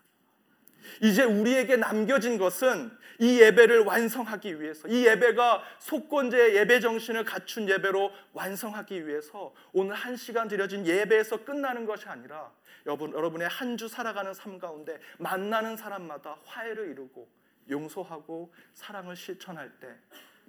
이제 1.02 1.24
우리에게 1.24 1.76
남겨진 1.78 2.38
것은 2.38 2.92
이 3.20 3.40
예배를 3.42 3.84
완성하기 3.86 4.62
위해서 4.62 4.88
이 4.88 5.06
예배가 5.06 5.64
속건제 5.80 6.56
예배 6.56 6.80
정신을 6.82 7.24
갖춘 7.24 7.70
예배로 7.70 8.12
완성하기 8.34 9.08
위해서 9.08 9.54
오늘 9.72 9.96
한 9.96 10.16
시간 10.18 10.48
드려진 10.48 10.86
예배에서 10.86 11.46
끝나는 11.46 11.86
것이 11.86 12.08
아니라 12.08 12.52
여러분 12.86 13.14
여러분의 13.14 13.48
한 13.48 13.78
주 13.78 13.88
살아가는 13.88 14.34
삶 14.34 14.58
가운데 14.60 15.00
만나는 15.18 15.76
사람마다 15.76 16.38
화해를 16.46 16.90
이루고 16.92 17.28
용서하고 17.70 18.54
사랑을 18.74 19.16
실천할 19.16 19.80
때 19.80 19.88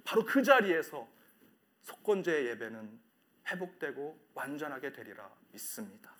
바로 0.03 0.23
그 0.25 0.43
자리에서 0.43 1.07
속건제 1.81 2.45
예배는 2.49 2.99
회복되고 3.49 4.19
완전하게 4.33 4.91
되리라 4.93 5.29
믿습니다. 5.51 6.13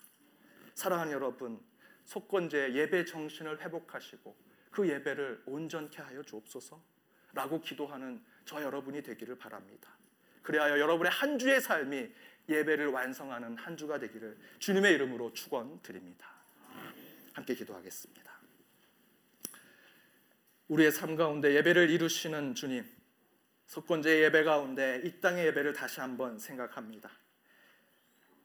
사랑하는 0.74 1.12
여러분 1.12 1.60
속건제 2.08 2.72
예배 2.72 3.04
정신을 3.04 3.60
회복하시고 3.60 4.34
그 4.70 4.88
예배를 4.88 5.42
온전케 5.44 6.00
하여 6.00 6.22
주옵소서라고 6.22 7.60
기도하는 7.62 8.24
저 8.46 8.62
여러분이 8.62 9.02
되기를 9.02 9.36
바랍니다. 9.36 9.90
그리하여 10.40 10.78
여러분의 10.80 11.12
한 11.12 11.38
주의 11.38 11.60
삶이 11.60 12.08
예배를 12.48 12.86
완성하는 12.86 13.58
한 13.58 13.76
주가 13.76 13.98
되기를 13.98 14.38
주님의 14.58 14.94
이름으로 14.94 15.34
축원드립니다. 15.34 16.32
함께 17.34 17.54
기도하겠습니다. 17.54 18.40
우리의 20.68 20.90
삶 20.92 21.14
가운데 21.14 21.54
예배를 21.56 21.90
이루시는 21.90 22.54
주님, 22.54 22.90
속건제 23.66 24.22
예배 24.24 24.44
가운데 24.44 25.02
이 25.04 25.20
땅의 25.20 25.46
예배를 25.48 25.74
다시 25.74 26.00
한번 26.00 26.38
생각합니다. 26.38 27.10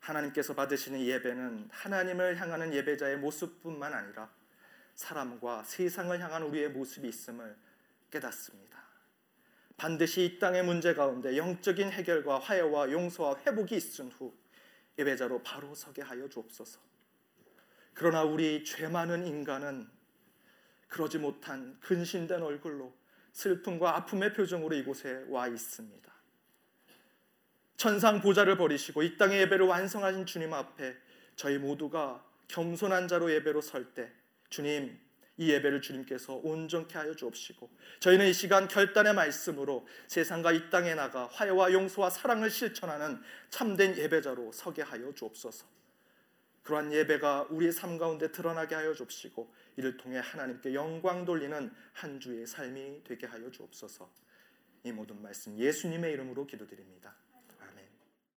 하나님께서 0.03 0.53
받으시는 0.53 1.01
예배는 1.01 1.69
하나님을 1.71 2.39
향하는 2.39 2.73
예배자의 2.73 3.17
모습뿐만 3.17 3.93
아니라 3.93 4.29
사람과 4.95 5.63
세상을 5.63 6.19
향한 6.19 6.43
우리의 6.43 6.69
모습이 6.69 7.07
있음을 7.07 7.55
깨닫습니다. 8.11 8.83
반드시 9.77 10.25
이 10.25 10.39
땅의 10.39 10.63
문제 10.63 10.93
가운데 10.93 11.35
영적인 11.35 11.89
해결과 11.89 12.39
화해와 12.39 12.91
용서와 12.91 13.39
회복이 13.45 13.75
있은 13.75 14.11
후 14.11 14.35
예배자로 14.99 15.41
바로 15.41 15.73
서게 15.73 16.01
하여 16.01 16.27
주옵소서. 16.27 16.79
그러나 17.93 18.23
우리 18.23 18.63
죄 18.63 18.87
많은 18.87 19.25
인간은 19.25 19.89
그러지 20.89 21.17
못한 21.17 21.79
근신된 21.79 22.43
얼굴로 22.43 22.93
슬픔과 23.31 23.95
아픔의 23.97 24.33
표정으로 24.33 24.75
이곳에 24.75 25.25
와 25.29 25.47
있습니다. 25.47 26.12
천상 27.77 28.21
보좌를 28.21 28.57
버리시고 28.57 29.03
이 29.03 29.17
땅의 29.17 29.41
예배를 29.41 29.65
완성하신 29.65 30.25
주님 30.25 30.53
앞에 30.53 30.95
저희 31.35 31.57
모두가 31.57 32.23
겸손한 32.47 33.07
자로 33.07 33.31
예배로 33.31 33.61
설 33.61 33.93
때 33.93 34.11
주님 34.49 34.99
이 35.37 35.49
예배를 35.49 35.81
주님께서 35.81 36.35
온전케 36.43 36.97
하여 36.97 37.15
주옵시고 37.15 37.69
저희는 37.99 38.27
이 38.27 38.33
시간 38.33 38.67
결단의 38.67 39.15
말씀으로 39.15 39.87
세상과 40.07 40.51
이 40.51 40.69
땅에 40.69 40.93
나가 40.93 41.27
화해와 41.27 41.73
용서와 41.73 42.11
사랑을 42.11 42.51
실천하는 42.51 43.19
참된 43.49 43.97
예배자로 43.97 44.51
서게 44.51 44.83
하여 44.83 45.11
주옵소서. 45.13 45.65
그러한 46.61 46.93
예배가 46.93 47.47
우리의 47.49 47.71
삶 47.71 47.97
가운데 47.97 48.31
드러나게 48.31 48.75
하여 48.75 48.93
주옵시고 48.93 49.51
이를 49.77 49.97
통해 49.97 50.19
하나님께 50.19 50.75
영광 50.75 51.25
돌리는 51.25 51.73
한 51.93 52.19
주의 52.19 52.45
삶이 52.45 53.01
되게 53.03 53.25
하여 53.25 53.49
주옵소서. 53.49 54.09
이 54.83 54.91
모든 54.91 55.21
말씀 55.21 55.57
예수님의 55.57 56.13
이름으로 56.13 56.45
기도드립니다. 56.45 57.15